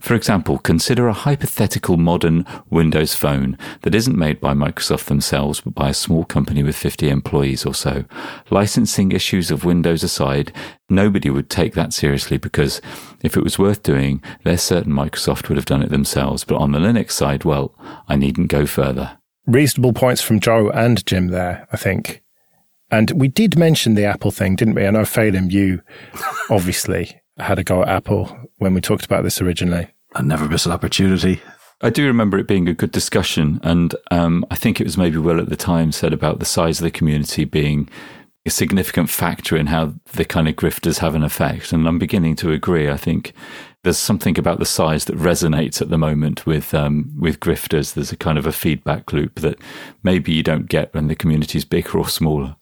For 0.00 0.14
example, 0.14 0.58
consider 0.58 1.08
a 1.08 1.14
hypothetical 1.14 1.96
modern 1.96 2.44
Windows 2.68 3.14
phone 3.14 3.56
that 3.82 3.94
isn't 3.94 4.18
made 4.18 4.38
by 4.38 4.52
Microsoft 4.52 5.06
themselves, 5.06 5.62
but 5.62 5.74
by 5.74 5.88
a 5.88 5.94
small 5.94 6.26
company 6.26 6.62
with 6.62 6.76
50 6.76 7.08
employees 7.08 7.64
or 7.64 7.72
so. 7.74 8.04
Licensing 8.50 9.12
issues 9.12 9.50
of 9.50 9.64
Windows 9.64 10.02
aside, 10.02 10.52
nobody 10.88 11.30
would 11.30 11.50
take 11.50 11.74
that 11.74 11.92
seriously 11.92 12.38
because 12.38 12.80
if 13.22 13.36
it 13.36 13.44
was 13.44 13.58
worth 13.58 13.82
doing, 13.82 14.22
they're 14.44 14.58
certain 14.58 14.92
Microsoft 14.92 15.48
would 15.48 15.56
have 15.56 15.66
done 15.66 15.82
it 15.82 15.90
themselves. 15.90 16.44
But 16.44 16.56
on 16.56 16.72
the 16.72 16.78
Linux 16.78 17.12
side, 17.12 17.44
well, 17.44 17.74
I 18.08 18.16
needn't 18.16 18.48
go 18.48 18.66
further. 18.66 19.18
Reasonable 19.46 19.92
points 19.92 20.22
from 20.22 20.40
Joe 20.40 20.70
and 20.70 21.04
Jim 21.06 21.28
there, 21.28 21.66
I 21.72 21.76
think. 21.76 22.22
And 22.90 23.10
we 23.12 23.28
did 23.28 23.58
mention 23.58 23.94
the 23.94 24.04
Apple 24.04 24.30
thing, 24.30 24.56
didn't 24.56 24.74
we? 24.74 24.86
I 24.86 24.90
know 24.90 25.02
Phelim, 25.02 25.50
you 25.50 25.82
obviously 26.50 27.20
had 27.38 27.58
a 27.58 27.64
go 27.64 27.82
at 27.82 27.88
Apple 27.88 28.48
when 28.58 28.74
we 28.74 28.80
talked 28.80 29.04
about 29.04 29.24
this 29.24 29.40
originally. 29.40 29.88
I 30.14 30.22
never 30.22 30.48
miss 30.48 30.66
an 30.66 30.72
opportunity. 30.72 31.40
I 31.80 31.90
do 31.90 32.06
remember 32.06 32.38
it 32.38 32.48
being 32.48 32.68
a 32.68 32.74
good 32.74 32.90
discussion, 32.90 33.60
and 33.62 33.94
um, 34.10 34.44
I 34.50 34.56
think 34.56 34.80
it 34.80 34.84
was 34.84 34.98
maybe 34.98 35.16
Will 35.16 35.38
at 35.38 35.48
the 35.48 35.54
time 35.54 35.92
said 35.92 36.12
about 36.12 36.40
the 36.40 36.44
size 36.44 36.80
of 36.80 36.84
the 36.84 36.90
community 36.90 37.44
being 37.44 37.88
a 38.48 38.50
significant 38.50 39.10
factor 39.10 39.56
in 39.56 39.66
how 39.66 39.94
the 40.14 40.24
kind 40.24 40.48
of 40.48 40.56
grifters 40.56 40.98
have 40.98 41.14
an 41.14 41.22
effect. 41.22 41.72
And 41.72 41.86
I'm 41.86 41.98
beginning 41.98 42.34
to 42.36 42.50
agree. 42.50 42.88
I 42.88 42.96
think 42.96 43.32
there's 43.84 43.98
something 43.98 44.38
about 44.38 44.58
the 44.58 44.66
size 44.66 45.04
that 45.04 45.16
resonates 45.16 45.80
at 45.80 45.90
the 45.90 45.98
moment 45.98 46.46
with 46.46 46.74
um, 46.74 47.12
with 47.18 47.38
grifters. 47.40 47.94
There's 47.94 48.10
a 48.10 48.16
kind 48.16 48.38
of 48.38 48.46
a 48.46 48.52
feedback 48.52 49.12
loop 49.12 49.36
that 49.40 49.58
maybe 50.02 50.32
you 50.32 50.42
don't 50.42 50.68
get 50.68 50.92
when 50.94 51.06
the 51.06 51.14
community 51.14 51.58
is 51.58 51.64
bigger 51.64 51.98
or 51.98 52.08
smaller. 52.08 52.56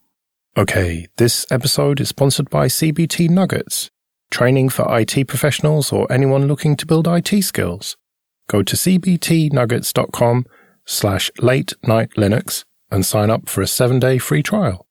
Okay, 0.59 1.07
this 1.17 1.47
episode 1.51 2.01
is 2.01 2.09
sponsored 2.09 2.51
by 2.51 2.67
CBT 2.67 3.31
Nuggets, 3.31 3.91
training 4.31 4.69
for 4.71 4.99
IT 4.99 5.29
professionals 5.29 5.93
or 5.93 6.11
anyone 6.11 6.49
looking 6.49 6.77
to 6.77 6.87
build 6.87 7.07
IT 7.07 7.43
skills. 7.43 7.97
Go 8.49 8.63
to 8.63 8.77
cbtnuggets.com 8.77 10.47
slash 10.85 11.31
late 11.39 11.75
night 11.83 12.11
Linux 12.17 12.65
and 12.91 13.05
sign 13.05 13.31
up 13.31 13.49
for 13.49 13.61
a 13.63 13.67
seven 13.67 13.99
day 13.99 14.19
free 14.19 14.43
trial. 14.43 14.86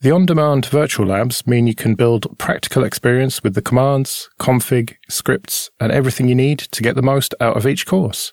The 0.00 0.12
on 0.12 0.26
demand 0.26 0.66
virtual 0.66 1.06
labs 1.06 1.44
mean 1.44 1.66
you 1.66 1.74
can 1.74 1.96
build 1.96 2.38
practical 2.38 2.84
experience 2.84 3.42
with 3.42 3.54
the 3.54 3.62
commands, 3.62 4.30
config, 4.38 4.94
scripts, 5.08 5.72
and 5.80 5.90
everything 5.90 6.28
you 6.28 6.36
need 6.36 6.60
to 6.60 6.84
get 6.84 6.94
the 6.94 7.02
most 7.02 7.34
out 7.40 7.56
of 7.56 7.66
each 7.66 7.84
course. 7.84 8.32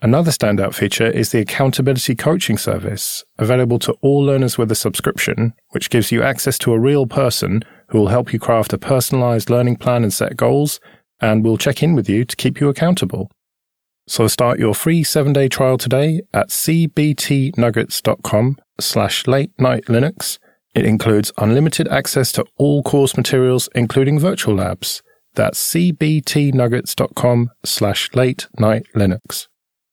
Another 0.00 0.30
standout 0.30 0.74
feature 0.74 1.08
is 1.08 1.30
the 1.30 1.40
accountability 1.40 2.14
coaching 2.14 2.56
service, 2.56 3.24
available 3.36 3.80
to 3.80 3.94
all 4.00 4.20
learners 4.20 4.56
with 4.56 4.70
a 4.70 4.76
subscription, 4.76 5.54
which 5.70 5.90
gives 5.90 6.12
you 6.12 6.22
access 6.22 6.56
to 6.58 6.72
a 6.72 6.78
real 6.78 7.08
person 7.08 7.64
who 7.88 7.98
will 7.98 8.08
help 8.08 8.32
you 8.32 8.38
craft 8.38 8.72
a 8.72 8.78
personalized 8.78 9.50
learning 9.50 9.78
plan 9.78 10.04
and 10.04 10.12
set 10.12 10.36
goals, 10.36 10.78
and 11.20 11.44
will 11.44 11.58
check 11.58 11.82
in 11.82 11.96
with 11.96 12.08
you 12.08 12.24
to 12.24 12.36
keep 12.36 12.60
you 12.60 12.68
accountable. 12.68 13.28
So 14.06 14.28
start 14.28 14.60
your 14.60 14.74
free 14.74 15.02
seven-day 15.02 15.48
trial 15.48 15.78
today 15.78 16.20
at 16.32 16.50
cbtnuggets.com 16.50 18.56
slash 18.78 19.26
late 19.26 19.50
night 19.58 19.86
Linux. 19.86 20.38
It 20.74 20.86
includes 20.86 21.32
unlimited 21.38 21.88
access 21.88 22.32
to 22.32 22.44
all 22.56 22.82
course 22.82 23.16
materials, 23.16 23.68
including 23.74 24.18
virtual 24.18 24.54
labs. 24.54 25.02
That's 25.34 25.60
cbtnuggets.com 25.72 27.50
slash 27.64 28.10
late 28.14 28.48
night 28.58 28.86
Linux. 28.94 29.48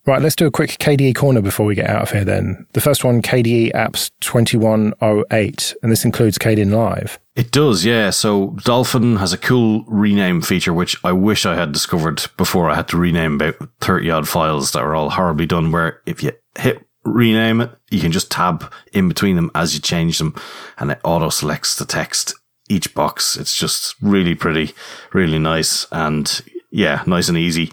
Right, 0.05 0.21
let's 0.21 0.35
do 0.35 0.47
a 0.47 0.51
quick 0.51 0.71
KDE 0.71 1.13
corner 1.15 1.41
before 1.41 1.65
we 1.65 1.75
get 1.75 1.89
out 1.89 2.01
of 2.01 2.11
here 2.11 2.23
then. 2.23 2.65
The 2.73 2.81
first 2.81 3.03
one, 3.03 3.21
KDE 3.21 3.73
Apps 3.73 4.09
2108, 4.21 5.75
and 5.83 5.91
this 5.91 6.03
includes 6.03 6.39
Kdenlive. 6.39 7.19
It 7.35 7.51
does, 7.51 7.85
yeah. 7.85 8.09
So 8.09 8.57
Dolphin 8.63 9.17
has 9.17 9.33
a 9.33 9.37
cool 9.37 9.83
rename 9.87 10.41
feature, 10.41 10.73
which 10.73 10.97
I 11.03 11.11
wish 11.11 11.45
I 11.45 11.55
had 11.55 11.71
discovered 11.73 12.25
before 12.37 12.71
I 12.71 12.75
had 12.75 12.87
to 12.87 12.97
rename 12.97 13.35
about 13.35 13.55
30 13.81 14.09
odd 14.09 14.27
files 14.27 14.71
that 14.71 14.83
were 14.83 14.95
all 14.95 15.11
horribly 15.11 15.45
done, 15.45 15.71
where 15.71 16.01
if 16.07 16.23
you 16.23 16.31
hit 16.57 16.83
rename 17.13 17.61
it, 17.61 17.71
you 17.89 17.99
can 17.99 18.11
just 18.11 18.31
tab 18.31 18.71
in 18.93 19.07
between 19.07 19.35
them 19.35 19.51
as 19.55 19.73
you 19.73 19.79
change 19.79 20.17
them 20.17 20.35
and 20.77 20.91
it 20.91 20.99
auto 21.03 21.29
selects 21.29 21.75
the 21.75 21.85
text 21.85 22.33
each 22.69 22.93
box. 22.93 23.35
It's 23.35 23.55
just 23.55 23.95
really 24.01 24.35
pretty, 24.35 24.73
really 25.11 25.39
nice. 25.39 25.85
And 25.91 26.41
yeah, 26.71 27.03
nice 27.05 27.27
and 27.27 27.37
easy. 27.37 27.71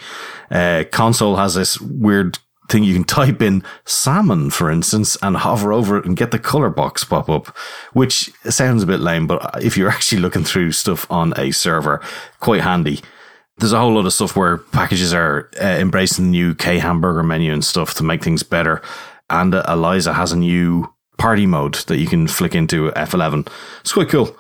Uh, 0.50 0.84
Konsole 0.90 1.38
has 1.38 1.54
this 1.54 1.80
weird 1.80 2.38
thing 2.68 2.82
you 2.82 2.94
can 2.94 3.04
type 3.04 3.42
in 3.42 3.62
salmon, 3.84 4.50
for 4.50 4.70
instance, 4.70 5.16
and 5.22 5.36
hover 5.36 5.72
over 5.72 5.98
it 5.98 6.04
and 6.04 6.16
get 6.16 6.30
the 6.30 6.38
color 6.38 6.70
box 6.70 7.04
pop 7.04 7.28
up, 7.28 7.48
which 7.92 8.32
sounds 8.44 8.82
a 8.82 8.86
bit 8.86 9.00
lame, 9.00 9.26
but 9.26 9.62
if 9.62 9.76
you're 9.76 9.90
actually 9.96 10.20
looking 10.20 10.44
through 10.44 10.72
stuff 10.72 11.08
on 11.10 11.32
a 11.38 11.52
server, 11.52 12.02
quite 12.40 12.62
handy. 12.62 13.00
There's 13.58 13.72
a 13.72 13.78
whole 13.78 13.94
lot 13.94 14.04
of 14.04 14.12
stuff 14.12 14.36
where 14.36 14.58
packages 14.58 15.14
are 15.14 15.48
uh, 15.58 15.64
embracing 15.64 16.26
the 16.26 16.30
new 16.30 16.54
K 16.54 16.78
hamburger 16.78 17.22
menu 17.22 17.54
and 17.54 17.64
stuff 17.64 17.94
to 17.94 18.04
make 18.04 18.22
things 18.22 18.42
better. 18.42 18.82
And 19.28 19.54
uh, 19.54 19.62
Elisa 19.66 20.12
has 20.12 20.32
a 20.32 20.36
new 20.36 20.92
party 21.18 21.46
mode 21.46 21.74
that 21.86 21.98
you 21.98 22.06
can 22.06 22.28
flick 22.28 22.54
into 22.54 22.90
F11. 22.90 23.48
It's 23.80 23.92
quite 23.92 24.08
cool. 24.08 24.36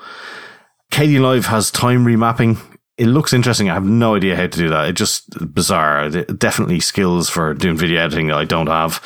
Kdenlive 0.92 1.46
has 1.46 1.70
time 1.70 2.04
remapping 2.04 2.58
it 2.98 3.06
looks 3.06 3.32
interesting. 3.32 3.68
I 3.68 3.74
have 3.74 3.84
no 3.84 4.14
idea 4.14 4.36
how 4.36 4.46
to 4.46 4.58
do 4.58 4.70
that. 4.70 4.88
It's 4.88 4.98
just 4.98 5.54
bizarre. 5.54 6.08
Definitely 6.08 6.80
skills 6.80 7.28
for 7.28 7.52
doing 7.52 7.76
video 7.76 8.00
editing 8.00 8.28
that 8.28 8.38
I 8.38 8.44
don't 8.44 8.68
have. 8.68 9.02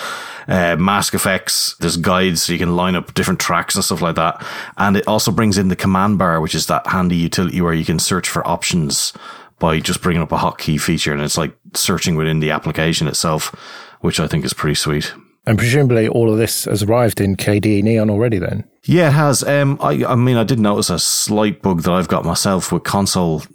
Uh, 0.46 0.76
mask 0.76 1.14
effects. 1.14 1.76
There's 1.80 1.96
guides 1.96 2.42
so 2.42 2.52
you 2.52 2.58
can 2.58 2.76
line 2.76 2.94
up 2.94 3.14
different 3.14 3.40
tracks 3.40 3.74
and 3.74 3.84
stuff 3.84 4.00
like 4.00 4.16
that. 4.16 4.44
And 4.76 4.96
it 4.96 5.06
also 5.08 5.32
brings 5.32 5.58
in 5.58 5.68
the 5.68 5.76
command 5.76 6.18
bar, 6.18 6.40
which 6.40 6.54
is 6.54 6.66
that 6.66 6.86
handy 6.86 7.16
utility 7.16 7.60
where 7.60 7.74
you 7.74 7.84
can 7.84 7.98
search 7.98 8.28
for 8.28 8.46
options 8.46 9.12
by 9.58 9.80
just 9.80 10.02
bringing 10.02 10.22
up 10.22 10.32
a 10.32 10.38
hotkey 10.38 10.80
feature. 10.80 11.12
And 11.12 11.22
it's 11.22 11.38
like 11.38 11.56
searching 11.74 12.14
within 12.14 12.40
the 12.40 12.52
application 12.52 13.08
itself, 13.08 13.54
which 14.00 14.20
I 14.20 14.28
think 14.28 14.44
is 14.44 14.54
pretty 14.54 14.76
sweet. 14.76 15.12
And 15.46 15.58
presumably 15.58 16.06
all 16.06 16.30
of 16.30 16.38
this 16.38 16.64
has 16.64 16.82
arrived 16.82 17.20
in 17.20 17.36
KDE 17.36 17.82
Neon 17.82 18.10
already 18.10 18.38
then? 18.38 18.64
Yeah, 18.84 19.08
it 19.08 19.12
has. 19.12 19.42
Um, 19.42 19.78
I, 19.80 20.04
I 20.04 20.14
mean, 20.14 20.36
I 20.36 20.44
did 20.44 20.58
notice 20.58 20.90
a 20.90 20.98
slight 20.98 21.62
bug 21.62 21.82
that 21.82 21.92
I've 21.92 22.08
got 22.08 22.24
myself 22.24 22.72
with 22.72 22.82
Konsole 22.82 23.46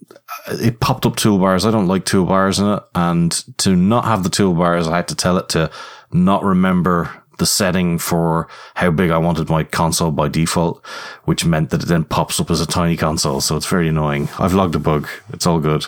it 0.47 0.79
popped 0.79 1.05
up 1.05 1.15
toolbars. 1.15 1.65
I 1.65 1.71
don't 1.71 1.87
like 1.87 2.05
toolbars 2.05 2.59
in 2.59 2.77
it. 2.77 2.83
And 2.93 3.31
to 3.57 3.75
not 3.75 4.05
have 4.05 4.23
the 4.23 4.29
toolbars, 4.29 4.87
I 4.87 4.97
had 4.97 5.07
to 5.09 5.15
tell 5.15 5.37
it 5.37 5.49
to 5.49 5.71
not 6.11 6.43
remember 6.43 7.09
the 7.37 7.45
setting 7.45 7.97
for 7.97 8.47
how 8.75 8.91
big 8.91 9.11
I 9.11 9.17
wanted 9.17 9.49
my 9.49 9.63
console 9.63 10.11
by 10.11 10.29
default, 10.29 10.85
which 11.25 11.45
meant 11.45 11.69
that 11.71 11.83
it 11.83 11.87
then 11.87 12.05
pops 12.05 12.39
up 12.39 12.49
as 12.49 12.61
a 12.61 12.67
tiny 12.67 12.95
console. 12.95 13.41
So 13.41 13.57
it's 13.57 13.65
very 13.65 13.89
annoying. 13.89 14.29
I've 14.39 14.53
logged 14.53 14.75
a 14.75 14.79
bug. 14.79 15.09
It's 15.33 15.45
all 15.45 15.59
good. 15.59 15.85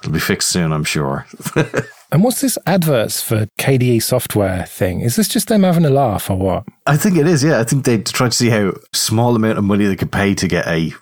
It'll 0.00 0.12
be 0.12 0.20
fixed 0.20 0.50
soon, 0.50 0.72
I'm 0.72 0.84
sure. 0.84 1.26
and 2.12 2.24
what's 2.24 2.40
this 2.40 2.58
adverts 2.66 3.22
for 3.22 3.46
KDE 3.58 4.02
software 4.02 4.66
thing? 4.66 5.00
Is 5.00 5.16
this 5.16 5.28
just 5.28 5.48
them 5.48 5.62
having 5.62 5.84
a 5.84 5.90
laugh 5.90 6.30
or 6.30 6.36
what? 6.36 6.64
I 6.86 6.96
think 6.96 7.16
it 7.16 7.26
is, 7.26 7.44
yeah. 7.44 7.60
I 7.60 7.64
think 7.64 7.84
they 7.84 7.98
tried 7.98 8.32
to 8.32 8.36
see 8.36 8.50
how 8.50 8.72
small 8.92 9.36
amount 9.36 9.58
of 9.58 9.64
money 9.64 9.86
they 9.86 9.96
could 9.96 10.12
pay 10.12 10.34
to 10.34 10.48
get 10.48 10.66
a, 10.66 10.92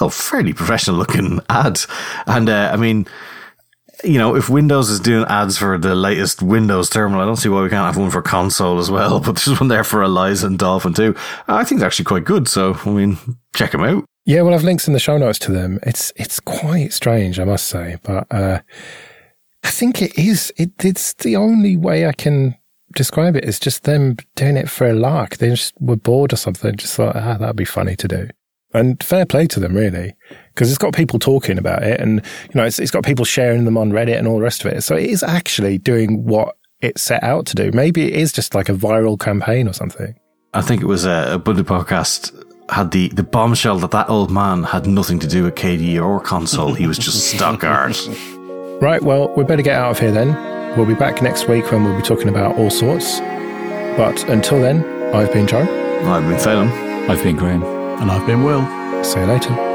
well, 0.00 0.10
fairly 0.10 0.52
professional 0.52 0.96
looking 0.96 1.40
ad. 1.48 1.80
And, 2.26 2.48
uh, 2.48 2.70
I 2.72 2.76
mean, 2.76 3.06
you 4.04 4.18
know, 4.18 4.34
if 4.34 4.48
Windows 4.48 4.90
is 4.90 5.00
doing 5.00 5.24
ads 5.28 5.58
for 5.58 5.78
the 5.78 5.94
latest 5.94 6.42
Windows 6.42 6.90
terminal, 6.90 7.22
I 7.22 7.26
don't 7.26 7.36
see 7.36 7.48
why 7.48 7.62
we 7.62 7.68
can't 7.68 7.86
have 7.86 7.96
one 7.96 8.10
for 8.10 8.22
Konsole 8.22 8.78
as 8.78 8.90
well. 8.90 9.20
But 9.30 9.36
there's 9.36 9.60
one 9.60 9.68
there 9.68 9.84
for 9.84 10.02
Elisa 10.02 10.46
and 10.46 10.58
Dolphin 10.58 10.94
too. 10.94 11.14
I 11.48 11.64
think 11.64 11.78
they're 11.78 11.86
actually 11.86 12.06
quite 12.06 12.24
good. 12.24 12.48
So, 12.48 12.78
I 12.84 12.90
mean, 12.90 13.18
check 13.54 13.72
them 13.72 13.82
out. 13.82 14.04
Yeah, 14.26 14.42
well, 14.42 14.54
I've 14.54 14.64
links 14.64 14.86
in 14.86 14.92
the 14.92 15.00
show 15.00 15.18
notes 15.18 15.38
to 15.40 15.52
them. 15.52 15.78
It's 15.82 16.12
it's 16.14 16.40
quite 16.40 16.92
strange, 16.92 17.40
I 17.40 17.44
must 17.44 17.66
say, 17.66 17.96
but 18.02 18.26
uh, 18.30 18.60
I 19.62 19.70
think 19.70 20.02
it 20.02 20.18
is. 20.18 20.52
It, 20.56 20.72
it's 20.84 21.14
the 21.14 21.36
only 21.36 21.76
way 21.76 22.06
I 22.06 22.12
can 22.12 22.56
describe 22.94 23.36
it. 23.36 23.44
It's 23.44 23.60
just 23.60 23.84
them 23.84 24.16
doing 24.34 24.56
it 24.56 24.70
for 24.70 24.88
a 24.88 24.94
lark. 24.94 25.36
They 25.36 25.50
just 25.50 25.74
were 25.80 25.96
bored 25.96 26.32
or 26.32 26.36
something. 26.36 26.76
Just 26.76 26.94
thought, 26.94 27.16
ah, 27.16 27.36
that'd 27.36 27.56
be 27.56 27.64
funny 27.64 27.96
to 27.96 28.08
do. 28.08 28.28
And 28.72 29.02
fair 29.02 29.26
play 29.26 29.46
to 29.48 29.60
them, 29.60 29.74
really, 29.74 30.14
because 30.54 30.70
it's 30.70 30.78
got 30.78 30.94
people 30.94 31.18
talking 31.18 31.58
about 31.58 31.82
it, 31.82 32.00
and 32.00 32.24
you 32.44 32.54
know, 32.54 32.64
it's, 32.64 32.78
it's 32.78 32.92
got 32.92 33.04
people 33.04 33.24
sharing 33.24 33.64
them 33.64 33.76
on 33.76 33.90
Reddit 33.90 34.16
and 34.16 34.28
all 34.28 34.36
the 34.36 34.42
rest 34.42 34.64
of 34.64 34.72
it. 34.72 34.82
So 34.82 34.96
it 34.96 35.10
is 35.10 35.24
actually 35.24 35.78
doing 35.78 36.24
what 36.24 36.56
it 36.80 36.98
set 36.98 37.22
out 37.24 37.46
to 37.46 37.56
do. 37.56 37.72
Maybe 37.72 38.06
it 38.06 38.14
is 38.14 38.32
just 38.32 38.54
like 38.54 38.68
a 38.68 38.74
viral 38.74 39.18
campaign 39.18 39.66
or 39.66 39.72
something. 39.72 40.14
I 40.54 40.62
think 40.62 40.82
it 40.82 40.86
was 40.86 41.04
a, 41.04 41.34
a 41.34 41.38
Buddy 41.38 41.62
podcast 41.62 42.32
had 42.70 42.92
the, 42.92 43.08
the 43.08 43.24
bombshell 43.24 43.78
that 43.80 43.90
that 43.90 44.08
old 44.08 44.30
man 44.30 44.62
had 44.62 44.86
nothing 44.86 45.18
to 45.18 45.26
do 45.26 45.44
with 45.44 45.56
KDE 45.56 46.00
or 46.00 46.22
Konsole. 46.22 46.76
He 46.76 46.86
was 46.86 46.98
just 46.98 47.30
stock 47.30 47.64
art. 47.64 48.08
Right, 48.80 49.02
well, 49.02 49.28
we 49.34 49.44
better 49.44 49.62
get 49.62 49.76
out 49.76 49.90
of 49.90 49.98
here 49.98 50.10
then. 50.10 50.34
We'll 50.76 50.86
be 50.86 50.94
back 50.94 51.20
next 51.20 51.48
week 51.48 51.70
when 51.70 51.84
we'll 51.84 51.96
be 51.96 52.02
talking 52.02 52.28
about 52.28 52.56
all 52.56 52.70
sorts. 52.70 53.20
But 53.20 54.26
until 54.28 54.60
then, 54.60 54.84
I've 55.14 55.32
been 55.32 55.46
Joe. 55.46 55.60
I've 55.60 56.22
been 56.26 56.38
Phelim. 56.38 56.70
I've 57.10 57.22
been 57.22 57.36
Graham. 57.36 57.62
And 57.62 58.10
I've 58.10 58.26
been 58.26 58.42
Will. 58.42 58.64
See 59.04 59.20
you 59.20 59.26
later. 59.26 59.69